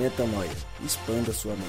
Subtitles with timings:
[0.00, 0.48] Metanoia.
[0.82, 1.68] Expanda sua mente.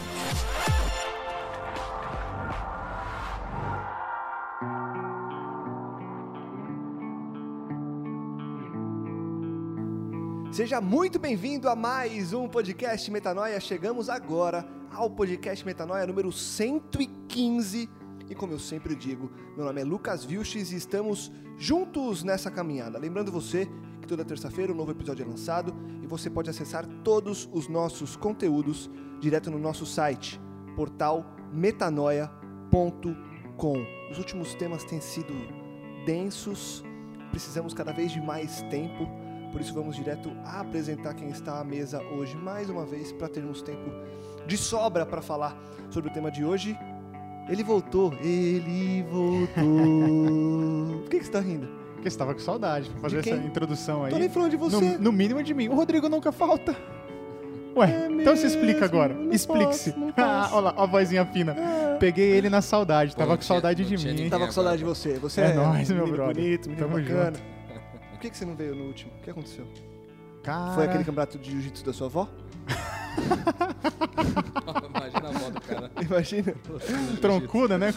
[10.50, 13.60] Seja muito bem-vindo a mais um podcast Metanoia.
[13.60, 17.90] Chegamos agora ao podcast Metanoia número 115.
[18.30, 22.98] E como eu sempre digo, meu nome é Lucas Vilches e estamos juntos nessa caminhada.
[22.98, 23.68] Lembrando você
[24.00, 25.76] que toda terça-feira um novo episódio é lançado
[26.12, 30.42] você pode acessar todos os nossos conteúdos direto no nosso site,
[30.76, 33.86] portal metanoia.com.
[34.12, 35.34] Os últimos temas têm sido
[36.06, 36.84] densos,
[37.30, 39.08] precisamos cada vez de mais tempo,
[39.54, 43.30] por isso vamos direto a apresentar quem está à mesa hoje mais uma vez para
[43.30, 43.90] termos tempo
[44.46, 45.58] de sobra para falar
[45.90, 46.78] sobre o tema de hoje.
[47.48, 49.48] Ele voltou, ele voltou.
[51.02, 51.81] Por que, que você está rindo?
[52.02, 54.12] Porque você estava com saudade pra fazer essa introdução aí.
[54.12, 54.76] Tô nem falando de você.
[54.76, 55.70] No, no mínimo de mim.
[55.70, 56.76] O Rodrigo nunca falta.
[57.76, 59.16] Ué, então se explica agora.
[59.32, 59.94] Explique-se.
[60.18, 60.50] Ah.
[60.52, 61.56] Olha lá, ó a vozinha fina.
[62.00, 63.16] Peguei ele na saudade.
[63.16, 64.30] Tava não com saudade de mim.
[64.30, 65.14] Tava com saudade de você.
[65.20, 66.36] Você É é, nóis, meu menino brother.
[66.44, 67.38] bonito, menino Tamo bacana.
[68.12, 69.12] Por que, que você não veio no último?
[69.20, 69.66] O que aconteceu?
[70.44, 72.28] Cara, Foi aquele campeonato de jiu-jitsu da sua avó?
[74.90, 75.92] Imagina a moto, cara.
[76.02, 76.56] Imagina.
[77.20, 77.94] troncuda, né?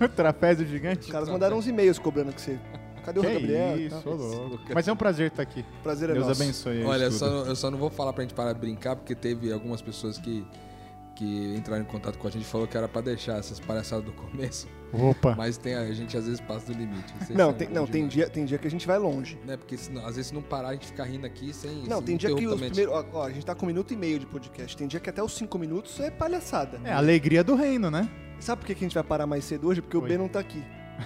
[0.00, 1.06] o trapézio gigante.
[1.06, 2.58] Os caras mandaram uns e-mails cobrando que você.
[3.04, 3.78] Cadê o Que Gabriel?
[3.80, 4.60] isso, louco.
[4.72, 5.64] Mas é um prazer estar aqui.
[5.82, 6.42] Prazer é Deus nosso.
[6.42, 6.84] abençoe.
[6.84, 9.82] Olha, só, eu só não vou falar pra gente parar de brincar, porque teve algumas
[9.82, 10.46] pessoas que,
[11.14, 14.06] que entraram em contato com a gente e falou que era pra deixar essas palhaçadas
[14.06, 14.66] do começo.
[14.94, 15.34] Opa.
[15.36, 17.12] Mas tem, a gente às vezes passa do limite.
[17.30, 19.38] Não, são tem, não tem, dia, tem dia que a gente vai longe.
[19.44, 19.56] Né?
[19.56, 21.82] Porque senão, às vezes se não parar, a gente fica rindo aqui sem.
[21.88, 22.92] Não, sem tem dia que os primeiros.
[22.94, 24.76] Ó, ó, a gente tá com um minuto e meio de podcast.
[24.76, 26.80] Tem dia que até os cinco minutos é palhaçada.
[26.84, 28.08] É a alegria do reino, né?
[28.40, 29.80] Sabe por que a gente vai parar mais cedo hoje?
[29.82, 30.00] Porque o.
[30.02, 30.62] B não tá aqui.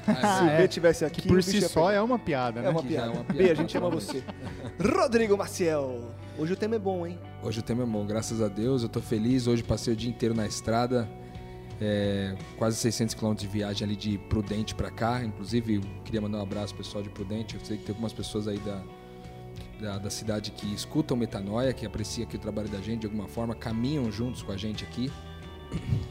[0.07, 0.57] Ah, Se o é.
[0.59, 1.23] B tivesse aqui.
[1.23, 1.95] Que por si só pegar.
[1.95, 2.69] é uma piada, É né?
[2.71, 3.11] uma Que já é piada.
[3.19, 3.39] uma piada.
[3.45, 4.23] B, a gente ama você.
[4.83, 6.11] Rodrigo Maciel.
[6.39, 7.19] Hoje o tema é bom, hein?
[7.43, 8.83] Hoje o tema é bom, graças a Deus.
[8.83, 9.47] Eu tô feliz.
[9.47, 11.09] Hoje passei o dia inteiro na estrada.
[11.81, 15.23] É, quase 600 km de viagem ali de Prudente pra cá.
[15.25, 17.55] Inclusive, eu queria mandar um abraço pro pessoal de Prudente.
[17.55, 18.83] Eu sei que tem algumas pessoas aí da,
[19.81, 23.29] da, da cidade que escutam Metanoia, que apreciam aqui o trabalho da gente de alguma
[23.29, 25.11] forma, caminham juntos com a gente aqui.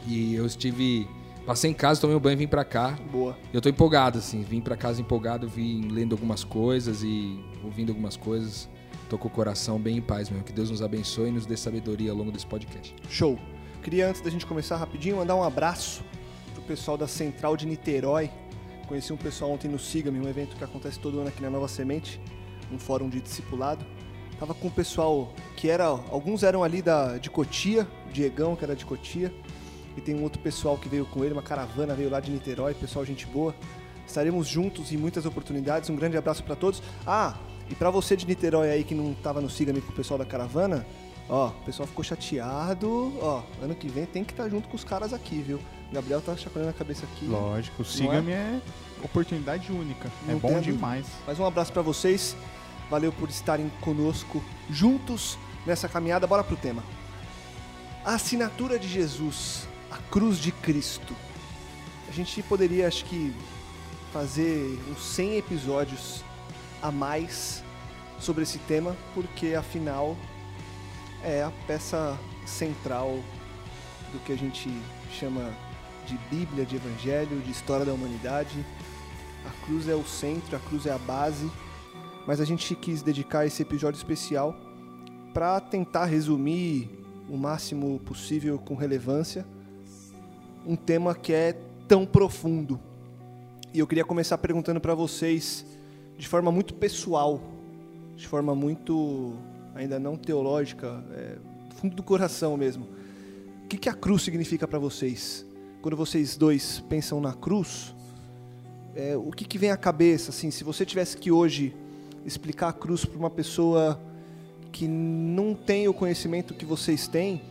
[0.06, 1.08] E eu estive.
[1.46, 2.98] Passei em casa, tomei um banho e vim pra cá.
[3.10, 3.38] Boa.
[3.54, 4.42] Eu tô empolgado, assim.
[4.44, 8.70] Vim pra casa empolgado, vim lendo algumas coisas e ouvindo algumas coisas.
[9.10, 10.44] Tô com o coração bem em paz, meu.
[10.44, 12.94] Que Deus nos abençoe e nos dê sabedoria ao longo desse podcast.
[13.10, 13.40] Show.
[13.88, 16.04] Queria, antes da gente começar rapidinho, mandar um abraço
[16.54, 18.30] pro pessoal da Central de Niterói.
[18.86, 21.70] Conheci um pessoal ontem no Siga-me, um evento que acontece todo ano aqui na Nova
[21.70, 22.20] Semente,
[22.70, 23.86] um fórum de discipulado.
[24.38, 25.86] Tava com o pessoal que era.
[25.86, 29.34] Alguns eram ali da, de Cotia, o Diegão, que era de Cotia.
[29.96, 32.74] E tem um outro pessoal que veio com ele, uma caravana veio lá de Niterói,
[32.74, 33.56] pessoal gente boa.
[34.06, 35.90] Estaremos juntos em muitas oportunidades.
[35.90, 36.84] Um grande abraço para todos.
[37.06, 37.38] Ah,
[37.70, 40.26] e para você de Niterói aí que não tava no Siga-me com o pessoal da
[40.26, 40.86] caravana,
[41.30, 43.14] ó, o pessoal ficou chateado.
[43.22, 45.60] Ó, ano que vem tem que estar junto com os caras aqui, viu?
[45.90, 47.26] O Gabriel tá chacoalhando a cabeça aqui.
[47.26, 48.62] Lógico, siga-me é
[49.04, 50.12] oportunidade única.
[50.26, 51.06] Não é bom demais.
[51.26, 52.36] Mais um abraço para vocês.
[52.90, 56.26] Valeu por estarem conosco juntos nessa caminhada.
[56.28, 56.84] Bora pro tema.
[58.04, 61.14] A assinatura de Jesus, a cruz de Cristo.
[62.08, 63.34] A gente poderia, acho que,
[64.14, 66.24] fazer uns 100 episódios
[66.82, 67.64] a mais
[68.20, 70.16] sobre esse tema, porque afinal
[71.24, 73.20] é a peça central
[74.12, 74.70] do que a gente
[75.12, 75.54] chama
[76.06, 78.66] de Bíblia, de Evangelho, de história da humanidade.
[79.46, 81.52] A cruz é o centro, a cruz é a base,
[82.26, 84.56] mas a gente quis dedicar esse episódio especial
[85.34, 86.90] para tentar resumir
[87.30, 89.46] o máximo possível com relevância
[90.68, 91.58] um tema que é
[91.88, 92.78] tão profundo.
[93.74, 95.66] E eu queria começar perguntando para vocês
[96.18, 97.40] de forma muito pessoal,
[98.18, 99.34] de forma muito
[99.78, 101.38] ainda não teológica, é,
[101.70, 102.88] do fundo do coração mesmo.
[103.64, 105.46] O que, que a cruz significa para vocês?
[105.82, 107.96] Quando vocês dois pensam na cruz,
[108.96, 110.32] é, o que, que vem à cabeça?
[110.32, 111.76] Assim, se você tivesse que hoje
[112.26, 114.02] explicar a cruz para uma pessoa
[114.72, 117.42] que não tem o conhecimento que vocês têm,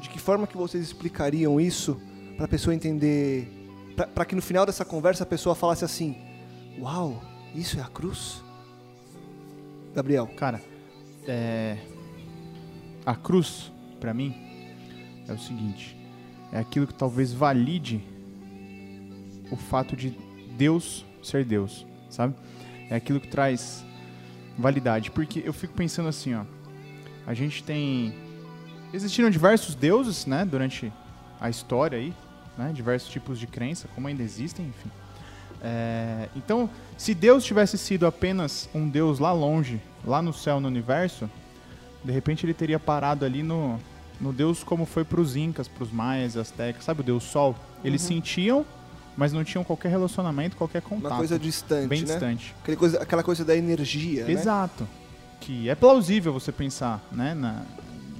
[0.00, 2.00] de que forma que vocês explicariam isso
[2.36, 3.48] para a pessoa entender,
[4.14, 6.16] para que no final dessa conversa a pessoa falasse assim:
[6.78, 7.22] Uau,
[7.54, 8.42] isso é a cruz?
[9.94, 10.60] Gabriel, Cara,
[11.26, 11.78] é...
[13.04, 14.34] a cruz, pra mim,
[15.28, 15.96] é o seguinte:
[16.52, 18.02] é aquilo que talvez valide
[19.50, 20.16] o fato de
[20.56, 22.34] Deus ser Deus, sabe?
[22.90, 23.84] É aquilo que traz
[24.58, 25.10] validade.
[25.10, 26.44] Porque eu fico pensando assim, ó.
[27.26, 28.14] A gente tem.
[28.92, 30.92] Existiram diversos deuses, né, durante
[31.40, 32.14] a história aí,
[32.56, 32.70] né?
[32.72, 34.90] Diversos tipos de crença, como ainda existem, enfim.
[35.62, 40.68] É, então, se Deus tivesse sido apenas um Deus lá longe, lá no céu, no
[40.68, 41.28] universo,
[42.04, 43.80] De repente ele teria parado ali no,
[44.20, 47.56] no Deus como foi para os Incas, para os Maias, Aztecas, sabe o Deus Sol?
[47.82, 48.08] Eles Uhum.
[48.08, 48.66] sentiam,
[49.16, 51.12] mas não tinham qualquer relacionamento, qualquer contato.
[51.12, 52.06] Uma coisa distante, bem né?
[52.06, 52.54] distante.
[52.62, 54.32] Aquela coisa, aquela coisa da energia, né?
[54.32, 54.86] Exato.
[55.40, 57.62] Que é plausível você pensar, né, na-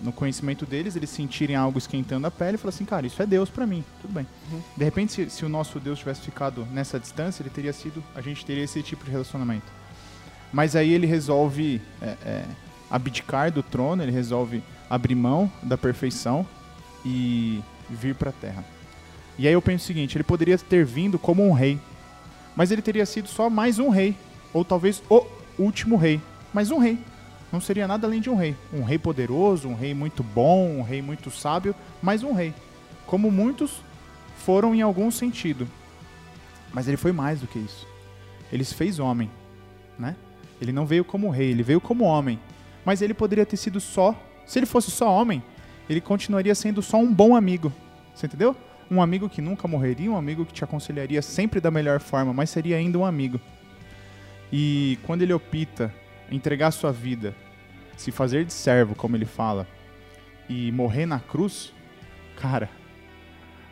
[0.03, 3.27] no conhecimento deles, eles sentirem algo esquentando a pele e falar assim, cara, isso é
[3.27, 4.27] Deus pra mim, tudo bem.
[4.51, 4.63] Uhum.
[4.77, 8.23] De repente, se, se o nosso Deus tivesse ficado nessa distância, ele teria sido, a
[8.23, 9.67] gente teria esse tipo de relacionamento.
[10.55, 12.45] Mas aí ele resolve é, é,
[12.89, 16.47] abdicar do trono, ele resolve abrir mão da perfeição
[17.05, 17.61] e
[17.91, 18.65] vir pra Terra.
[19.37, 21.81] E aí eu penso o seguinte, ele poderia ter vindo como um rei,
[22.55, 24.17] mas ele teria sido só mais um rei,
[24.53, 25.27] ou talvez o
[25.59, 26.21] último rei,
[26.53, 27.01] mas um rei.
[27.51, 28.55] Não seria nada além de um rei.
[28.73, 32.55] Um rei poderoso, um rei muito bom, um rei muito sábio, mas um rei.
[33.07, 33.83] Como muitos
[34.39, 35.67] foram em algum sentido.
[36.73, 37.89] Mas ele foi mais do que isso.
[38.53, 39.29] Ele se fez homem,
[39.99, 40.15] né?
[40.61, 42.39] Ele não veio como rei, ele veio como homem.
[42.85, 44.15] Mas ele poderia ter sido só.
[44.47, 45.43] Se ele fosse só homem,
[45.89, 47.73] ele continuaria sendo só um bom amigo.
[48.15, 48.57] Você entendeu?
[48.91, 52.51] Um amigo que nunca morreria, um amigo que te aconselharia sempre da melhor forma, mas
[52.51, 53.41] seria ainda um amigo.
[54.53, 55.93] E quando ele opta
[56.31, 57.35] entregar sua vida,
[57.97, 59.67] se fazer de servo, como ele fala,
[60.49, 61.73] e morrer na cruz,
[62.37, 62.69] cara,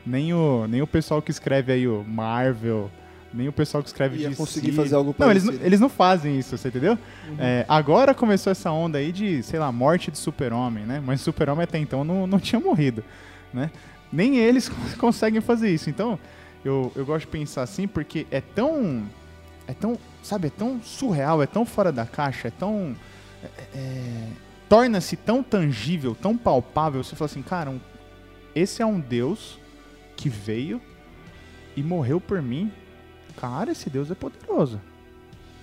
[0.04, 2.90] nem o, nem o pessoal que escreve aí o Marvel,
[3.34, 5.66] nem o pessoal que escreve Ia DC, conseguir fazer algo não eles, não, parecido.
[5.66, 6.98] eles não fazem isso, você entendeu?
[7.38, 11.02] É, agora começou essa onda aí de, sei lá, morte de super-homem, né?
[11.04, 13.02] Mas super-homem até então não, não tinha morrido,
[13.52, 13.70] né?
[14.12, 15.88] Nem eles conseguem fazer isso.
[15.88, 16.18] Então,
[16.64, 19.04] eu, eu gosto de pensar assim porque é tão...
[19.66, 22.94] É tão, sabe, é tão surreal, é tão fora da caixa, é tão...
[23.42, 24.28] é- é-
[24.68, 27.02] Torna-se tão tangível, tão palpável.
[27.04, 27.80] Você fala assim, cara, um-
[28.54, 29.58] esse é um Deus
[30.16, 30.80] que veio
[31.76, 32.72] e morreu por mim.
[33.42, 34.80] Cara, esse Deus é poderoso.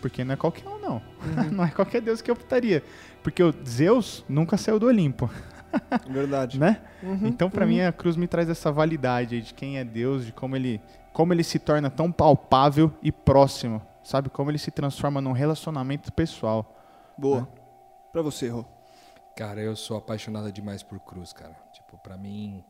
[0.01, 1.01] Porque não é qualquer um, não.
[1.49, 2.83] não é qualquer Deus que eu optaria.
[3.23, 5.29] Porque o Zeus nunca saiu do Olimpo,
[6.11, 6.59] Verdade.
[6.59, 6.81] né?
[7.01, 7.71] Uhum, Então, pra uhum.
[7.71, 10.81] mim, a cruz me traz essa validade aí de quem é Deus, de como ele,
[11.13, 14.29] como ele se torna tão palpável e próximo, sabe?
[14.29, 16.75] Como ele se transforma num relacionamento pessoal.
[17.17, 17.47] Boa.
[18.11, 18.65] Pra você, Rô.
[19.37, 21.55] Cara, eu sou apaixonado demais por cruz, cara.
[21.71, 22.61] Tipo, pra mim,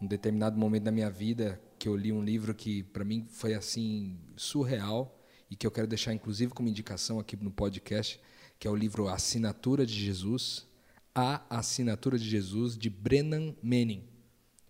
[0.00, 3.54] um determinado momento da minha vida que eu li um livro que pra mim foi
[3.54, 5.20] assim surreal
[5.50, 8.20] e que eu quero deixar inclusive como indicação aqui no podcast,
[8.58, 10.66] que é o livro Assinatura de Jesus,
[11.14, 14.04] A Assinatura de Jesus de Brennan Manning.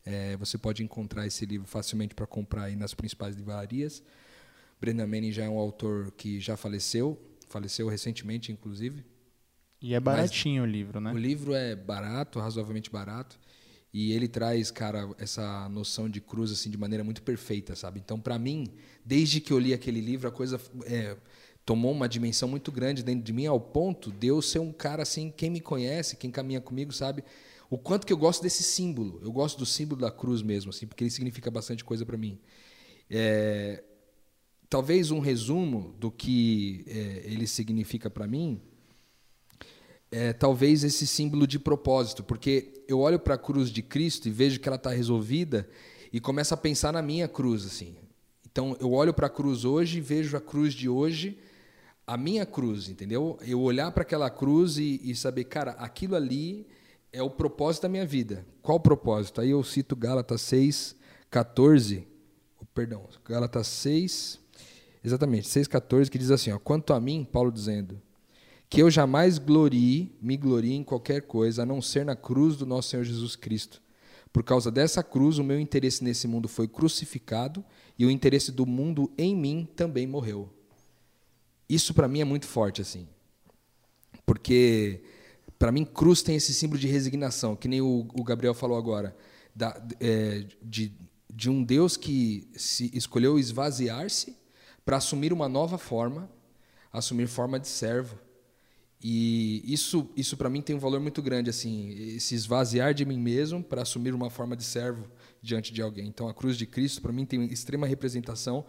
[0.05, 4.03] É, você pode encontrar esse livro facilmente para comprar aí nas principais livrarias.
[4.81, 7.19] Brennan Manning já é um autor que já faleceu,
[7.49, 9.05] faleceu recentemente, inclusive.
[9.81, 11.12] E é baratinho o livro, né?
[11.12, 13.38] O livro é barato, razoavelmente barato,
[13.94, 18.00] e ele traz, cara, essa noção de cruz assim de maneira muito perfeita, sabe?
[18.05, 18.67] Então, para mim,
[19.05, 21.17] desde que eu li aquele livro, a coisa é,
[21.64, 25.05] tomou uma dimensão muito grande dentro de mim, ao ponto de eu ser um cara
[25.05, 27.23] assim, quem me conhece, quem caminha comigo, sabe?
[27.70, 29.20] O quanto que eu gosto desse símbolo.
[29.23, 32.40] Eu gosto do símbolo da cruz mesmo, assim, porque ele significa bastante coisa para mim.
[33.08, 33.85] É,
[34.69, 38.61] talvez um resumo do que é, ele significa para mim
[40.16, 44.31] é talvez esse símbolo de propósito, porque eu olho para a cruz de Cristo e
[44.31, 45.69] vejo que ela está resolvida
[46.12, 47.96] e começo a pensar na minha cruz assim.
[48.46, 51.37] Então eu olho para a cruz hoje e vejo a cruz de hoje,
[52.06, 53.37] a minha cruz, entendeu?
[53.44, 56.64] Eu olhar para aquela cruz e, e saber, cara, aquilo ali
[57.12, 58.47] é o propósito da minha vida.
[58.62, 59.40] Qual o propósito?
[59.40, 60.94] Aí eu cito Gálatas 6,
[61.28, 62.06] 14,
[62.61, 64.38] oh, perdão, Gálatas 6,
[65.02, 68.00] exatamente, 6, 14, que diz assim, ó, quanto a mim, Paulo dizendo,
[68.68, 72.66] que eu jamais glorie, me glorie em qualquer coisa, a não ser na cruz do
[72.66, 73.83] nosso Senhor Jesus Cristo.
[74.33, 77.64] Por causa dessa cruz, o meu interesse nesse mundo foi crucificado
[77.99, 80.52] e o interesse do mundo em mim também morreu.
[81.68, 83.06] Isso para mim é muito forte assim.
[84.26, 85.02] Porque
[85.59, 89.16] para mim cruz tem esse símbolo de resignação, que nem o, o Gabriel falou agora,
[89.54, 90.92] da, é, de,
[91.33, 94.37] de um Deus que se escolheu esvaziar-se
[94.85, 96.30] para assumir uma nova forma,
[96.92, 98.18] assumir forma de servo.
[99.06, 103.18] E isso, isso para mim tem um valor muito grande, assim, se esvaziar de mim
[103.18, 105.04] mesmo para assumir uma forma de servo
[105.42, 106.08] diante de alguém.
[106.08, 108.64] Então, a cruz de Cristo para mim tem extrema representação,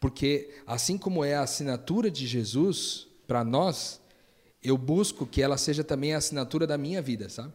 [0.00, 4.00] porque assim como é a assinatura de Jesus para nós,
[4.62, 7.52] eu busco que ela seja também a assinatura da minha vida, sabe?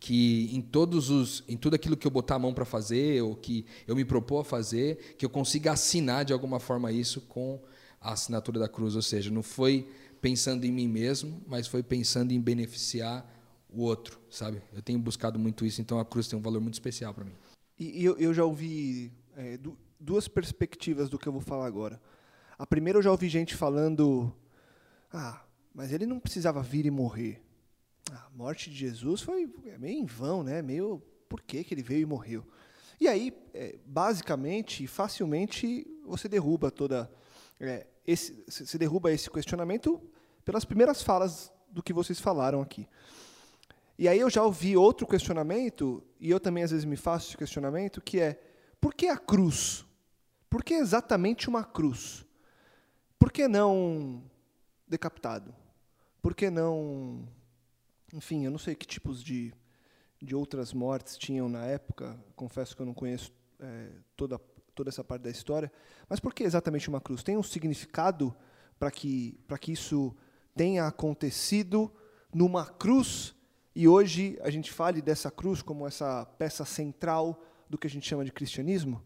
[0.00, 3.36] Que em todos os, em tudo aquilo que eu botar a mão para fazer ou
[3.36, 7.60] que eu me propor a fazer, que eu consiga assinar de alguma forma isso com
[8.00, 9.86] a assinatura da cruz, ou seja, não foi
[10.20, 13.26] pensando em mim mesmo, mas foi pensando em beneficiar
[13.68, 14.62] o outro, sabe?
[14.72, 17.34] Eu tenho buscado muito isso, então a cruz tem um valor muito especial para mim.
[17.78, 22.00] E, eu, eu já ouvi é, du- duas perspectivas do que eu vou falar agora.
[22.58, 24.34] A primeira eu já ouvi gente falando,
[25.12, 25.42] ah,
[25.74, 27.42] mas ele não precisava vir e morrer.
[28.12, 30.60] a morte de Jesus foi é meio em vão, né?
[30.60, 32.44] Meio por que, que ele veio e morreu?
[33.00, 37.10] E aí, é, basicamente, facilmente, você derruba toda
[37.58, 40.02] é, esse, você derruba esse questionamento
[40.50, 42.88] pelas primeiras falas do que vocês falaram aqui.
[43.96, 47.36] E aí eu já ouvi outro questionamento, e eu também às vezes me faço esse
[47.36, 48.36] questionamento, que é,
[48.80, 49.86] por que a cruz?
[50.48, 52.26] Por que exatamente uma cruz?
[53.16, 54.24] Por que não
[54.88, 55.54] decapitado?
[56.20, 57.28] Por que não.
[58.12, 59.54] Enfim, eu não sei que tipos de,
[60.20, 64.36] de outras mortes tinham na época, confesso que eu não conheço é, toda,
[64.74, 65.70] toda essa parte da história,
[66.08, 67.22] mas por que exatamente uma cruz?
[67.22, 68.34] Tem um significado
[68.80, 70.12] para que, que isso
[70.54, 71.92] tenha acontecido
[72.32, 73.34] numa cruz
[73.74, 78.08] e hoje a gente fale dessa cruz como essa peça central do que a gente
[78.08, 79.02] chama de cristianismo?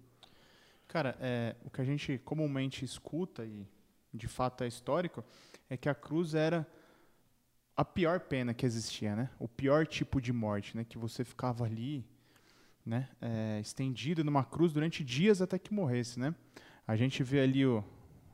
[0.88, 3.66] Cara, é, o que a gente comumente escuta e
[4.12, 5.24] de fato é histórico
[5.68, 6.66] é que a cruz era
[7.76, 9.30] a pior pena que existia, né?
[9.38, 10.84] O pior tipo de morte, né?
[10.84, 12.06] Que você ficava ali,
[12.86, 13.08] né?
[13.20, 16.34] É, estendido numa cruz durante dias até que morresse, né?
[16.86, 17.82] A gente vê ali o,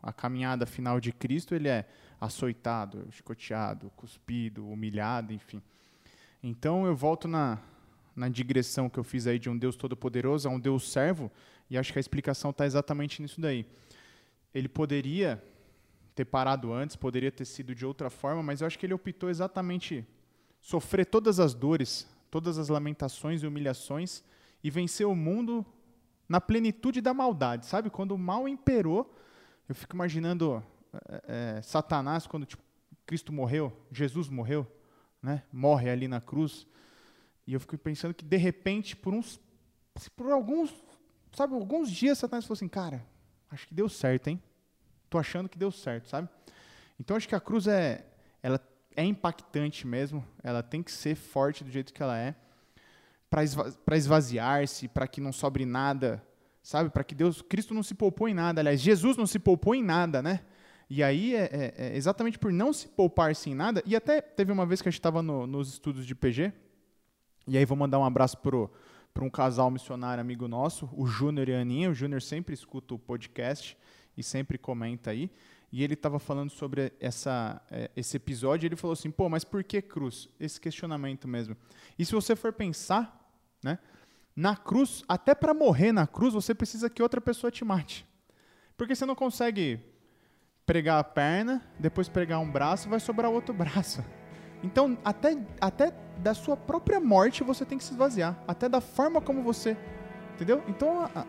[0.02, 1.86] a caminhada final de Cristo, ele é
[2.20, 5.62] açoitado, chicoteado, cuspido, humilhado, enfim.
[6.42, 7.58] Então eu volto na,
[8.14, 11.30] na digressão que eu fiz aí de um Deus todo-poderoso a um Deus servo,
[11.68, 13.66] e acho que a explicação está exatamente nisso daí.
[14.54, 15.42] Ele poderia
[16.14, 19.30] ter parado antes, poderia ter sido de outra forma, mas eu acho que ele optou
[19.30, 20.04] exatamente
[20.60, 24.22] sofrer todas as dores, todas as lamentações e humilhações
[24.62, 25.64] e vencer o mundo
[26.28, 27.90] na plenitude da maldade, sabe?
[27.90, 29.12] Quando o mal imperou,
[29.70, 30.60] eu fico imaginando
[31.08, 32.60] é, é, Satanás quando tipo,
[33.06, 34.66] Cristo morreu, Jesus morreu,
[35.22, 35.44] né?
[35.52, 36.66] Morre ali na cruz
[37.46, 39.40] e eu fico pensando que de repente por uns,
[40.16, 40.74] por alguns,
[41.32, 43.06] sabe, alguns dias Satanás falou assim, cara,
[43.48, 44.42] acho que deu certo, hein?
[45.08, 46.28] tô achando que deu certo, sabe?
[46.98, 48.04] Então acho que a cruz é,
[48.42, 48.60] ela
[48.96, 52.34] é impactante mesmo, ela tem que ser forte do jeito que ela é,
[53.30, 56.20] para esva esvaziar-se, para que não sobre nada,
[56.62, 56.90] sabe?
[56.90, 59.82] Para que Deus, Cristo não se poupou em nada, aliás, Jesus não se poupou em
[59.82, 60.40] nada, né?
[60.88, 64.50] E aí é, é, é exatamente por não se poupar-se em nada, e até teve
[64.50, 66.52] uma vez que a gente estava no, nos estudos de PG,
[67.46, 68.70] e aí vou mandar um abraço pro
[69.12, 71.90] para um casal missionário amigo nosso, o Júnior e a Aninha.
[71.90, 73.76] O Júnior sempre escuta o podcast
[74.16, 75.30] e sempre comenta aí.
[75.72, 78.66] E ele estava falando sobre essa, é, esse episódio.
[78.66, 80.28] E ele falou assim: pô, mas por que cruz?
[80.38, 81.56] Esse questionamento mesmo.
[81.98, 83.78] E se você for pensar, né,
[84.34, 88.06] na cruz, até para morrer na cruz, você precisa que outra pessoa te mate.
[88.76, 89.80] Porque você não consegue
[90.64, 94.04] pregar a perna, depois pregar um braço, vai sobrar outro braço.
[94.62, 98.38] Então, até, até da sua própria morte você tem que se esvaziar.
[98.46, 99.76] Até da forma como você.
[100.34, 100.62] Entendeu?
[100.68, 101.26] Então, a,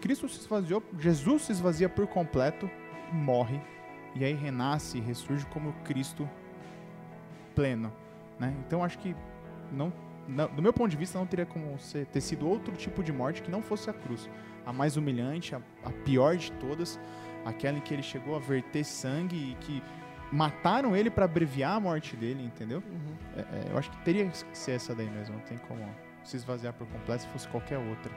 [0.00, 2.68] Cristo se esvaziou, Jesus se esvazia por completo,
[3.12, 3.60] morre,
[4.14, 6.28] e aí renasce e ressurge como Cristo
[7.54, 7.92] pleno.
[8.38, 8.54] Né?
[8.66, 9.14] Então acho que,
[9.70, 9.92] não,
[10.54, 13.42] do meu ponto de vista, não teria como ser, ter sido outro tipo de morte
[13.42, 14.28] que não fosse a cruz.
[14.64, 16.98] A mais humilhante, a, a pior de todas,
[17.44, 19.82] aquela em que ele chegou a verter sangue e que
[20.32, 22.82] mataram ele para abreviar a morte dele, entendeu?
[22.88, 23.16] Uhum.
[23.36, 25.84] É, é, eu acho que teria que ser essa daí mesmo, não tem como
[26.24, 28.12] se esvaziar por completo se fosse qualquer outra.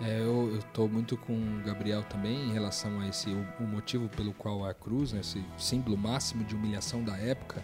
[0.00, 4.08] É, eu estou muito com o Gabriel também em relação a esse o, o motivo
[4.08, 7.62] pelo qual a cruz, né, esse símbolo máximo de humilhação da época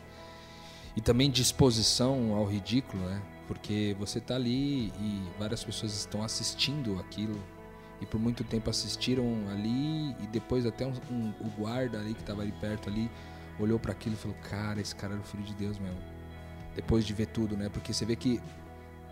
[0.96, 3.22] e também de exposição ao ridículo, né?
[3.46, 7.40] Porque você está ali e várias pessoas estão assistindo aquilo
[8.00, 12.20] e por muito tempo assistiram ali e depois até um, um, o guarda ali que
[12.20, 13.10] estava ali perto ali
[13.58, 15.98] olhou para aquilo e falou: cara, esse cara era o filho de Deus mesmo.
[16.74, 17.68] Depois de ver tudo, né?
[17.68, 18.40] Porque você vê que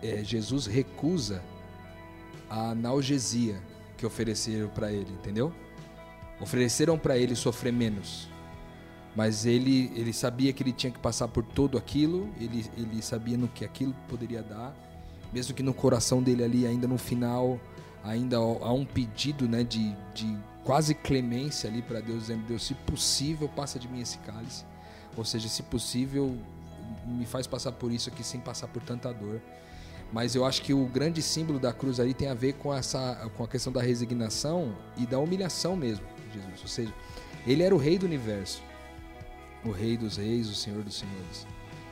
[0.01, 1.43] é, Jesus recusa
[2.49, 3.61] a analgesia
[3.97, 5.53] que ofereceram para ele, entendeu?
[6.39, 8.29] Ofereceram para ele sofrer menos.
[9.15, 13.37] Mas ele, ele sabia que ele tinha que passar por tudo aquilo, ele, ele sabia
[13.37, 14.75] no que aquilo poderia dar,
[15.33, 17.59] mesmo que no coração dele ali, ainda no final,
[18.03, 22.73] ainda há um pedido né, de, de quase clemência ali para Deus, dizendo: Deus, se
[22.73, 24.63] possível, passa de mim esse cálice.
[25.17, 26.37] Ou seja, se possível,
[27.05, 29.41] me faz passar por isso aqui sem passar por tanta dor.
[30.11, 33.29] Mas eu acho que o grande símbolo da cruz aí tem a ver com essa
[33.37, 36.61] com a questão da resignação e da humilhação mesmo Jesus.
[36.61, 36.93] Ou seja,
[37.45, 38.63] ele era o rei do universo,
[39.63, 41.47] o rei dos reis, o senhor dos senhores.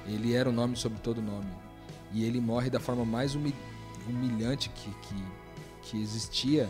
[0.05, 1.51] Ele era o nome sobre todo nome.
[2.13, 5.25] E ele morre da forma mais humilhante que, que,
[5.83, 6.69] que existia,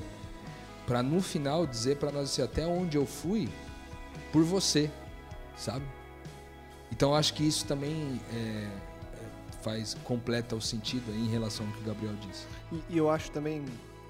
[0.86, 3.48] para no final dizer para nós assim, até onde eu fui
[4.32, 4.90] por você,
[5.56, 5.86] sabe?
[6.92, 8.70] Então acho que isso também é,
[9.62, 12.46] faz completa o sentido em relação ao que o Gabriel disse.
[12.72, 13.64] E, e, eu acho também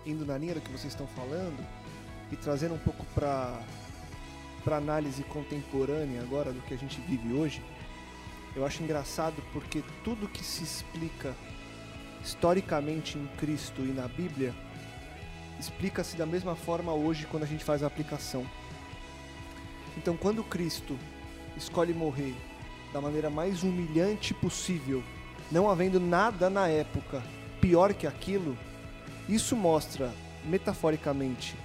[0.06, 1.58] indo na linha do que vocês estão falando
[2.32, 3.60] e trazendo um pouco para
[4.67, 7.63] para análise contemporânea agora do que a gente vive hoje,
[8.53, 11.36] Eu acho engraçado porque tudo que se explica
[12.24, 14.53] historicamente em Cristo e na Bíblia
[15.59, 18.45] explica-se da mesma forma hoje quando a gente faz a aplicação.
[19.95, 20.97] Então, quando Cristo
[21.55, 22.36] escolhe morrer
[22.91, 25.03] da maneira mais humilhante possível,
[25.51, 27.24] não havendo nada na época
[27.62, 28.57] pior que aquilo,
[29.29, 30.12] isso mostra,
[30.43, 31.55] metaforicamente,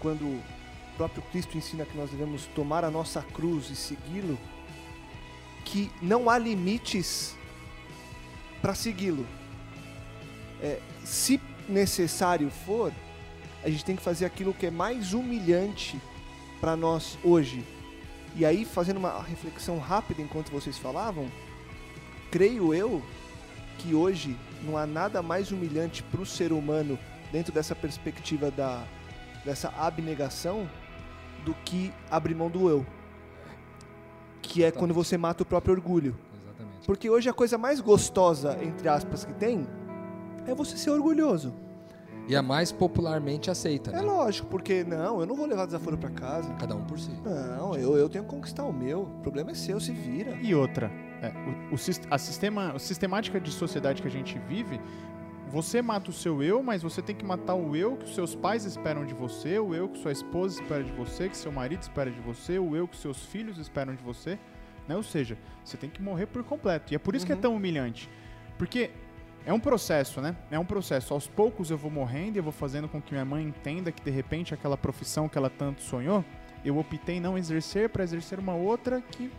[0.00, 0.42] quando
[1.02, 4.38] próprio Cristo ensina que nós devemos tomar a nossa cruz e segui-lo,
[5.64, 7.34] que não há limites
[8.60, 9.26] para segui-lo.
[10.62, 12.92] É, se necessário for,
[13.64, 16.00] a gente tem que fazer aquilo que é mais humilhante
[16.60, 17.64] para nós hoje.
[18.36, 21.28] E aí, fazendo uma reflexão rápida enquanto vocês falavam,
[22.30, 23.02] creio eu
[23.78, 26.96] que hoje não há nada mais humilhante para o ser humano
[27.32, 28.84] dentro dessa perspectiva da
[29.44, 30.68] dessa abnegação
[31.44, 32.86] do que abrir mão do eu.
[34.40, 36.16] Que é quando você mata o próprio orgulho.
[36.34, 36.86] Exatamente.
[36.86, 39.66] Porque hoje a coisa mais gostosa, entre aspas, que tem
[40.46, 41.54] é você ser orgulhoso.
[42.28, 44.00] E a mais popularmente aceita, É né?
[44.02, 46.52] lógico, porque não, eu não vou levar desaforo para casa.
[46.54, 47.10] Cada um por si.
[47.24, 49.02] Não, eu, eu tenho que conquistar o meu.
[49.02, 50.38] O problema é seu, se vira.
[50.40, 51.28] E outra, é,
[51.70, 51.78] o, o
[52.10, 54.80] a, sistema, a sistemática de sociedade que a gente vive,
[55.52, 58.34] você mata o seu eu, mas você tem que matar o eu que os seus
[58.34, 61.82] pais esperam de você, o eu que sua esposa espera de você, que seu marido
[61.82, 64.38] espera de você, o eu que seus filhos esperam de você.
[64.88, 64.96] Né?
[64.96, 66.94] Ou seja, você tem que morrer por completo.
[66.94, 68.08] E é por isso que é tão humilhante.
[68.56, 68.90] Porque
[69.44, 70.34] é um processo, né?
[70.50, 71.12] É um processo.
[71.12, 74.02] Aos poucos eu vou morrendo e eu vou fazendo com que minha mãe entenda que
[74.02, 76.24] de repente aquela profissão que ela tanto sonhou,
[76.64, 79.30] eu optei não exercer para exercer uma outra que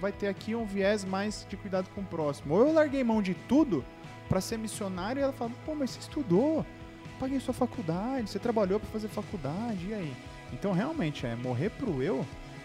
[0.00, 2.54] vai ter aqui um viés mais de cuidado com o próximo.
[2.54, 3.84] Ou eu larguei mão de tudo
[4.32, 6.64] para ser missionário e ela fala: "Pô, mas você estudou,
[7.20, 10.12] paguei sua faculdade, você trabalhou para fazer faculdade, e aí?"
[10.50, 12.24] Então, realmente, é morrer pro eu.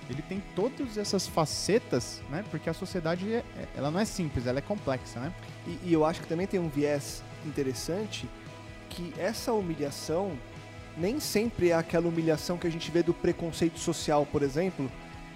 [0.10, 2.42] Ele tem todas essas facetas, né?
[2.50, 5.34] Porque a sociedade é- é- ela não é simples, ela é complexa, né?
[5.68, 8.30] E, e eu acho que também tem um viés interessante
[8.90, 10.38] que essa humilhação
[10.96, 14.90] nem sempre é aquela humilhação que a gente vê do preconceito social, por exemplo,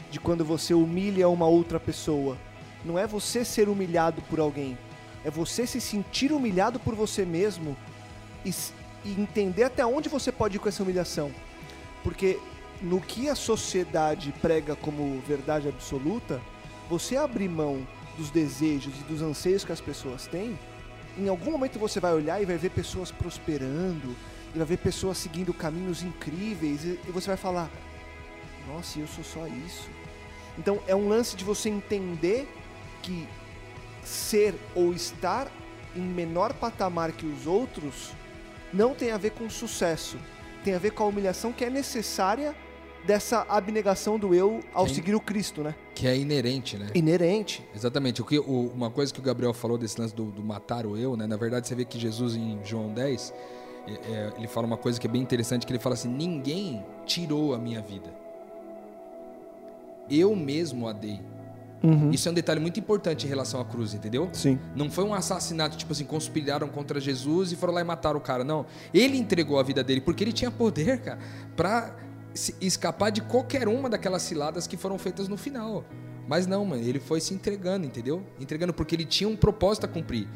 [0.10, 2.38] de quando você humilha uma outra pessoa.
[2.86, 4.78] Não é você ser humilhado por alguém,
[5.24, 7.78] é você se sentir humilhado por você mesmo
[8.46, 8.54] e,
[9.06, 11.32] e entender até onde você pode ir com essa humilhação.
[12.04, 12.40] Porque
[12.82, 16.42] no que a sociedade prega como verdade absoluta,
[16.90, 20.58] você abrir mão dos desejos e dos anseios que as pessoas têm,
[21.18, 24.16] em algum momento você vai olhar e vai ver pessoas prosperando,
[24.54, 27.70] e vai ver pessoas seguindo caminhos incríveis, e, e você vai falar:
[28.68, 29.90] Nossa, eu sou só isso.
[30.58, 32.48] Então é um lance de você entender
[33.02, 33.28] que
[34.04, 35.52] ser ou estar
[35.96, 38.12] em menor patamar que os outros
[38.74, 40.18] não tem a ver com sucesso,
[40.64, 42.56] tem a ver com a humilhação que é necessária
[43.06, 44.94] dessa abnegação do eu ao Sim.
[44.96, 45.74] seguir o Cristo, né?
[45.96, 46.88] Que é inerente, né?
[46.94, 47.66] Inerente.
[47.76, 48.22] Exatamente.
[48.22, 50.96] O que, o- uma coisa que o Gabriel falou desse lance do, do matar o
[50.96, 51.26] eu, né?
[51.26, 53.34] Na verdade, você vê que Jesus em João 10,
[53.88, 56.86] é, é, ele fala uma coisa que é bem interessante, que ele fala assim, ninguém
[57.06, 58.14] tirou a minha vida.
[60.10, 61.20] Eu mesmo a dei.
[62.12, 64.30] Isso é um detalhe muito importante em relação à cruz, entendeu?
[64.34, 64.60] Sim.
[64.76, 68.22] Não foi um assassinato, tipo assim, conspiraram contra Jesus e foram lá e mataram o
[68.22, 68.44] cara.
[68.44, 68.65] Não.
[68.94, 71.20] Ele entregou a vida dele porque ele tinha poder, cara,
[71.56, 71.96] pra
[72.34, 75.84] se- escapar de qualquer uma daquelas ciladas que foram feitas no final.
[76.28, 78.22] Mas não, mano, ele foi se entregando, entendeu?
[78.39, 80.28] Entregando porque ele tinha um propósito a cumprir.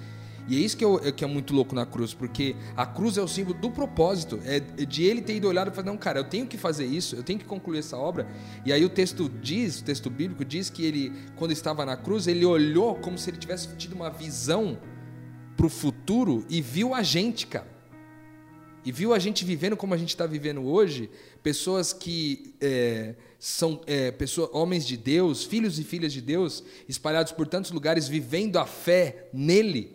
[0.47, 3.17] E é isso que, eu- é, que é muito louco na cruz, porque a cruz
[3.17, 6.19] é o símbolo do propósito, é de ele ter ido olhado e falar, não, cara,
[6.19, 8.27] eu tenho que fazer isso, eu tenho que concluir essa obra.
[8.63, 12.27] E aí o texto diz, o texto bíblico diz que ele, quando estava na cruz,
[12.27, 14.77] ele olhou como se ele tivesse tido uma visão
[15.58, 17.73] pro futuro e viu a gente, cara.
[18.86, 21.10] E viu a gente vivendo como a gente está vivendo hoje,
[21.41, 27.31] pessoas que é, são é, pessoas, homens de Deus, filhos e filhas de Deus, espalhados
[27.31, 29.94] por tantos lugares, vivendo a fé nele.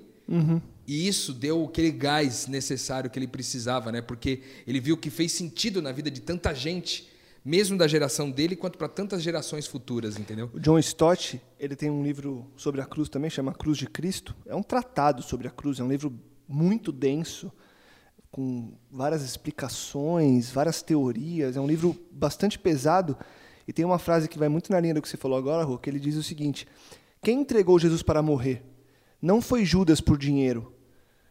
[0.87, 4.01] E isso deu aquele gás necessário que ele precisava, né?
[4.01, 7.09] Porque ele viu que fez sentido na vida de tanta gente,
[7.45, 10.51] mesmo da geração dele, quanto para tantas gerações futuras, entendeu?
[10.53, 14.35] O John Stott, ele tem um livro sobre a cruz também, chama Cruz de Cristo.
[14.47, 16.13] É um tratado sobre a cruz, é um livro
[16.49, 17.53] muito denso,
[18.31, 21.57] com várias explicações, várias teorias.
[21.57, 23.17] É um livro bastante pesado.
[23.67, 25.79] E tem uma frase que vai muito na linha do que você falou agora, Rô,
[25.79, 26.67] que ele diz o seguinte:
[27.23, 28.70] Quem entregou Jesus para morrer?
[29.21, 30.75] Não foi Judas por dinheiro,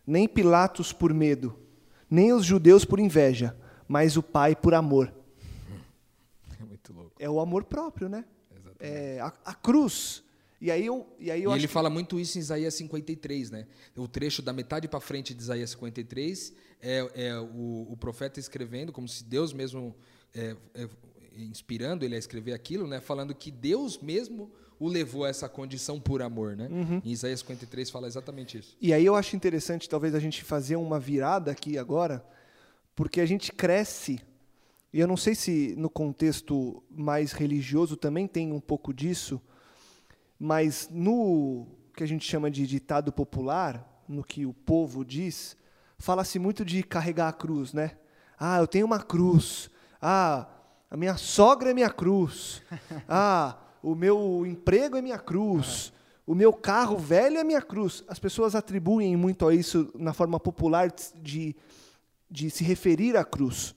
[0.05, 1.57] nem Pilatos por medo,
[2.09, 3.55] nem os judeus por inveja,
[3.87, 5.13] mas o Pai por amor.
[6.59, 7.11] É muito louco.
[7.19, 8.25] É o amor próprio, né?
[8.51, 8.77] Exatamente.
[8.79, 10.23] É, a, a cruz.
[10.61, 13.49] E aí eu, e aí eu e ele que- fala muito isso em Isaías 53,
[13.49, 13.65] né?
[13.95, 18.91] O trecho da metade para frente de Isaías 53 é, é o, o profeta escrevendo,
[18.91, 19.95] como se Deus mesmo
[20.35, 20.89] é, é,
[21.37, 25.99] inspirando ele a escrever aquilo, né, falando que Deus mesmo o levou a essa condição
[25.99, 26.67] por amor, né?
[26.71, 27.01] Uhum.
[27.03, 28.77] Em Isaías 53 fala exatamente isso.
[28.79, 32.25] E aí eu acho interessante talvez a gente fazer uma virada aqui agora,
[32.95, 34.21] porque a gente cresce,
[34.93, 39.41] e eu não sei se no contexto mais religioso também tem um pouco disso,
[40.39, 45.57] mas no que a gente chama de ditado popular, no que o povo diz,
[45.97, 47.97] fala-se muito de carregar a cruz, né?
[48.39, 49.69] Ah, eu tenho uma cruz.
[50.01, 50.47] Ah,
[50.89, 52.61] a minha sogra é minha cruz.
[53.07, 55.93] Ah, o meu emprego é minha cruz.
[56.25, 58.03] O meu carro velho é minha cruz.
[58.07, 61.55] As pessoas atribuem muito a isso na forma popular de,
[62.29, 63.75] de se referir à cruz.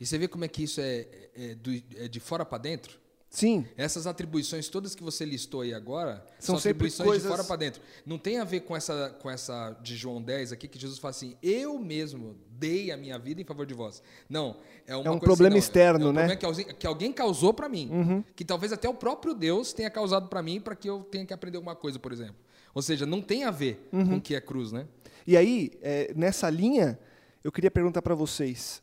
[0.00, 2.98] E você vê como é que isso é, é, do, é de fora para dentro?
[3.30, 3.66] Sim.
[3.76, 7.56] Essas atribuições todas que você listou aí agora São são, atribuições coisas- de fora para
[7.56, 7.82] dentro.
[8.06, 11.10] Não tem a ver com essa, com essa de João 10 aqui, que Jesus fala
[11.10, 14.02] assim: Eu mesmo dei a minha vida em favor de vós.
[14.30, 14.56] Não.
[14.86, 16.20] É, uma É um problema não, externo, é um né?
[16.20, 18.24] problema que alguém, que alguém causou para mim.
[18.34, 21.34] Que talvez até o próprio Deus tenha causado para mim para que eu tenha que
[21.34, 22.36] aprender alguma coisa, por exemplo.
[22.74, 24.86] Ou seja, não tem a ver com o que é cruz, né?
[25.26, 26.98] E aí, é, nessa linha,
[27.44, 28.82] eu queria perguntar para vocês: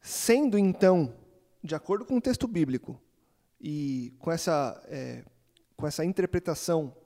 [0.00, 1.12] sendo então,
[1.62, 2.98] de acordo com o texto bíblico
[3.62, 5.24] e com essa, é,
[5.76, 6.96] com essa interpretação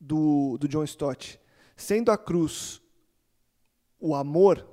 [0.00, 1.38] do, do John Stott,
[1.76, 2.80] sendo a cruz
[4.00, 4.66] o amor,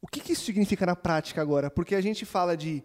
[0.00, 1.68] o que, que isso significa na prática agora?
[1.68, 2.84] Porque a gente fala de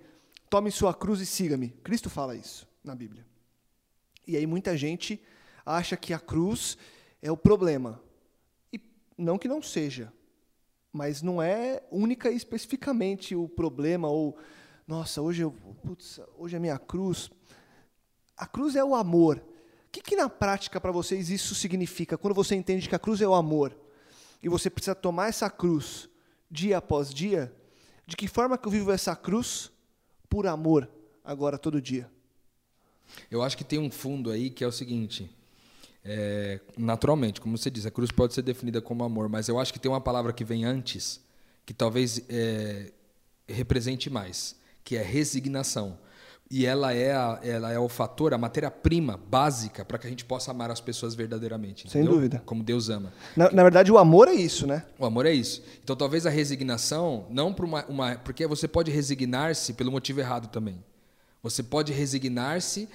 [0.50, 1.70] tome sua cruz e siga-me.
[1.84, 3.24] Cristo fala isso na Bíblia.
[4.26, 5.22] E aí muita gente
[5.64, 6.78] acha que a cruz
[7.22, 8.02] é o problema.
[8.74, 8.82] E
[9.16, 10.12] não que não seja,
[10.92, 14.36] mas não é única e especificamente o problema ou
[14.90, 15.52] nossa, hoje eu,
[15.84, 17.30] putz, hoje é minha cruz.
[18.36, 19.38] A cruz é o amor.
[19.38, 22.18] O que, que na prática para vocês isso significa?
[22.18, 23.78] Quando você entende que a cruz é o amor
[24.42, 26.10] e você precisa tomar essa cruz
[26.50, 27.54] dia após dia,
[28.08, 29.72] de que forma que eu vivo essa cruz
[30.28, 30.90] por amor
[31.24, 32.10] agora todo dia?
[33.30, 35.30] Eu acho que tem um fundo aí que é o seguinte.
[36.04, 39.72] é, naturalmente, como você diz, a cruz pode ser definida como amor, mas eu acho
[39.72, 41.22] que tem uma palavra que vem antes,
[41.64, 42.92] que talvez é,
[43.48, 44.59] represente mais,
[44.90, 46.00] que é resignação.
[46.50, 50.26] E ela é, a- ela é o fator, a matéria-prima básica para que a gente
[50.26, 51.88] possa amar as pessoas verdadeiramente.
[51.88, 52.16] Sem entendeu?
[52.16, 52.42] dúvida.
[52.44, 53.14] Como Deus ama.
[53.38, 54.84] Na, na verdade, o amor é isso, né?
[54.98, 55.62] O amor é isso.
[55.84, 58.16] Então, talvez a resignação, não para uma, uma.
[58.16, 60.84] Porque você pode resignar-se pelo motivo errado também.
[61.44, 62.90] Você pode resignar-se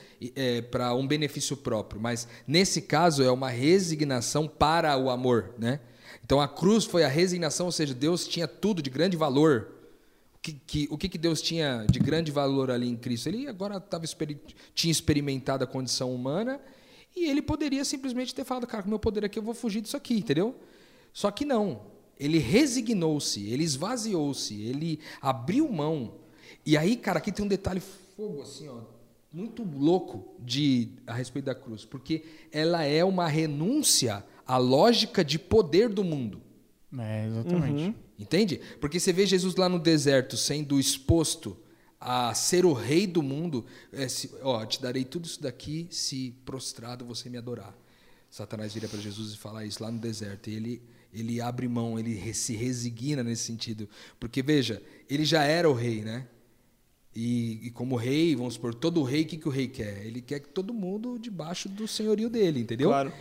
[0.73, 5.79] para um benefício próprio, mas nesse caso é uma resignação para o amor, né?
[6.25, 9.69] Então a cruz foi a resignação, ou seja, Deus tinha tudo de grande valor.
[10.45, 13.29] O que, que- o que, que Deus tinha de grande valor ali em Cristo?
[13.31, 14.05] Ele agora tava,
[14.75, 16.61] tinha experimentado a condição humana
[17.17, 19.81] e ele poderia simplesmente ter falado, cara, com o meu poder aqui eu vou fugir
[19.81, 20.55] disso aqui, entendeu?
[21.15, 21.87] Só que não.
[22.21, 26.17] Ele resignou-se, ele esvaziou-se, ele abriu mão.
[26.67, 27.81] E aí, cara, aqui tem um detalhe
[28.15, 28.81] fogo, assim, ó,
[29.33, 35.39] muito louco de a respeito da cruz, porque ela é uma renúncia à lógica de
[35.39, 36.43] poder do mundo.
[36.99, 37.97] É, exatamente.
[38.19, 38.61] Entende?
[38.81, 41.57] Porque você vê Jesus lá no deserto sendo exposto
[42.01, 43.65] a ser o rei do mundo.
[43.93, 47.77] É, se, ó, te darei tudo isso daqui se prostrado você me adorar.
[48.31, 50.51] Satanás vira para Jesus e fala isso lá no deserto.
[50.51, 53.89] E ele, ele abre mão, ele se resigna nesse sentido.
[54.21, 56.27] Porque, veja, ele já era o rei, né?
[57.15, 60.05] E, e como rei, vamos supor, todo rei, o que, que o rei quer?
[60.05, 62.89] Ele quer que todo mundo debaixo do senhorio dele, entendeu?
[62.89, 63.13] Claro.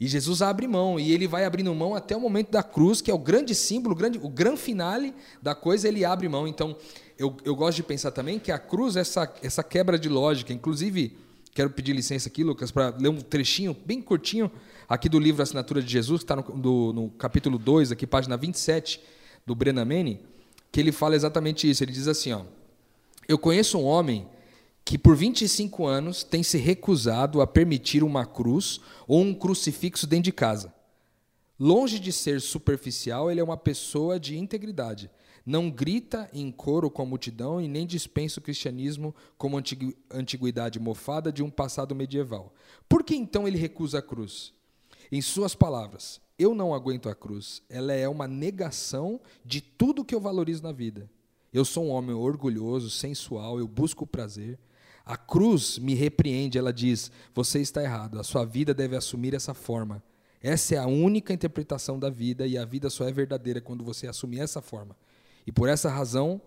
[0.00, 3.10] E Jesus abre mão, e ele vai abrindo mão até o momento da cruz, que
[3.10, 6.46] é o grande símbolo, o grande, o grande finale da coisa, ele abre mão.
[6.46, 6.76] Então,
[7.18, 11.16] eu, eu gosto de pensar também que a cruz, essa, essa quebra de lógica, inclusive,
[11.54, 14.50] quero pedir licença aqui, Lucas, para ler um trechinho bem curtinho
[14.88, 19.00] aqui do livro Assinatura de Jesus, que está no, no capítulo 2, aqui, página 27,
[19.46, 20.20] do Brenamene,
[20.70, 21.82] que ele fala exatamente isso.
[21.82, 22.42] Ele diz assim, ó,
[23.26, 24.28] eu conheço um homem
[24.86, 30.26] que por 25 anos tem se recusado a permitir uma cruz ou um crucifixo dentro
[30.26, 30.72] de casa.
[31.58, 35.10] Longe de ser superficial, ele é uma pessoa de integridade.
[35.44, 40.78] Não grita em coro com a multidão e nem dispensa o cristianismo como antigu- antiguidade
[40.78, 42.54] mofada de um passado medieval.
[42.88, 44.52] Por que então ele recusa a cruz?
[45.10, 47.60] Em suas palavras, eu não aguento a cruz.
[47.68, 51.10] Ela é uma negação de tudo que eu valorizo na vida.
[51.52, 54.56] Eu sou um homem orgulhoso, sensual, eu busco o prazer.
[55.06, 59.54] A cruz me repreende, ela diz: você está errado, a sua vida deve assumir essa
[59.54, 60.02] forma.
[60.42, 64.08] Essa é a única interpretação da vida e a vida só é verdadeira quando você
[64.08, 64.96] assumir essa forma.
[65.46, 66.40] E por essa razão,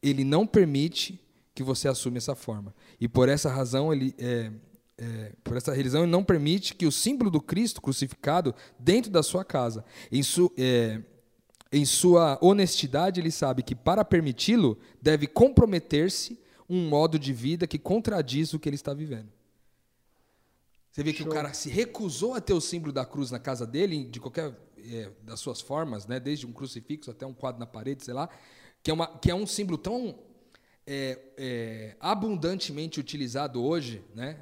[0.00, 1.20] ele não permite
[1.52, 2.72] que você assuma essa forma.
[3.00, 4.52] E por essa razão, ele, é,
[4.98, 9.22] é, por essa razão, ele não permite que o símbolo do Cristo crucificado dentro da
[9.22, 11.00] sua casa, em, su, é,
[11.72, 16.38] em sua honestidade, ele sabe que para permiti-lo, deve comprometer-se
[16.68, 19.28] um modo de vida que contradiz o que ele está vivendo.
[20.90, 23.66] Você vê que o cara se recusou a ter o símbolo da cruz na casa
[23.66, 26.18] dele, de qualquer é, das suas formas, né?
[26.18, 28.30] desde um crucifixo até um quadro na parede, sei lá,
[28.82, 30.18] que é, uma, que é um símbolo tão
[30.86, 34.38] é, é, abundantemente utilizado hoje, né?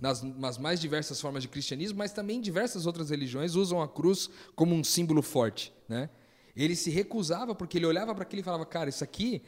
[0.00, 4.28] Nas, nas mais diversas formas de cristianismo, mas também diversas outras religiões usam a cruz
[4.54, 6.10] como um símbolo forte, né?
[6.54, 9.42] Ele se recusava porque ele olhava para aquilo e falava, cara, isso aqui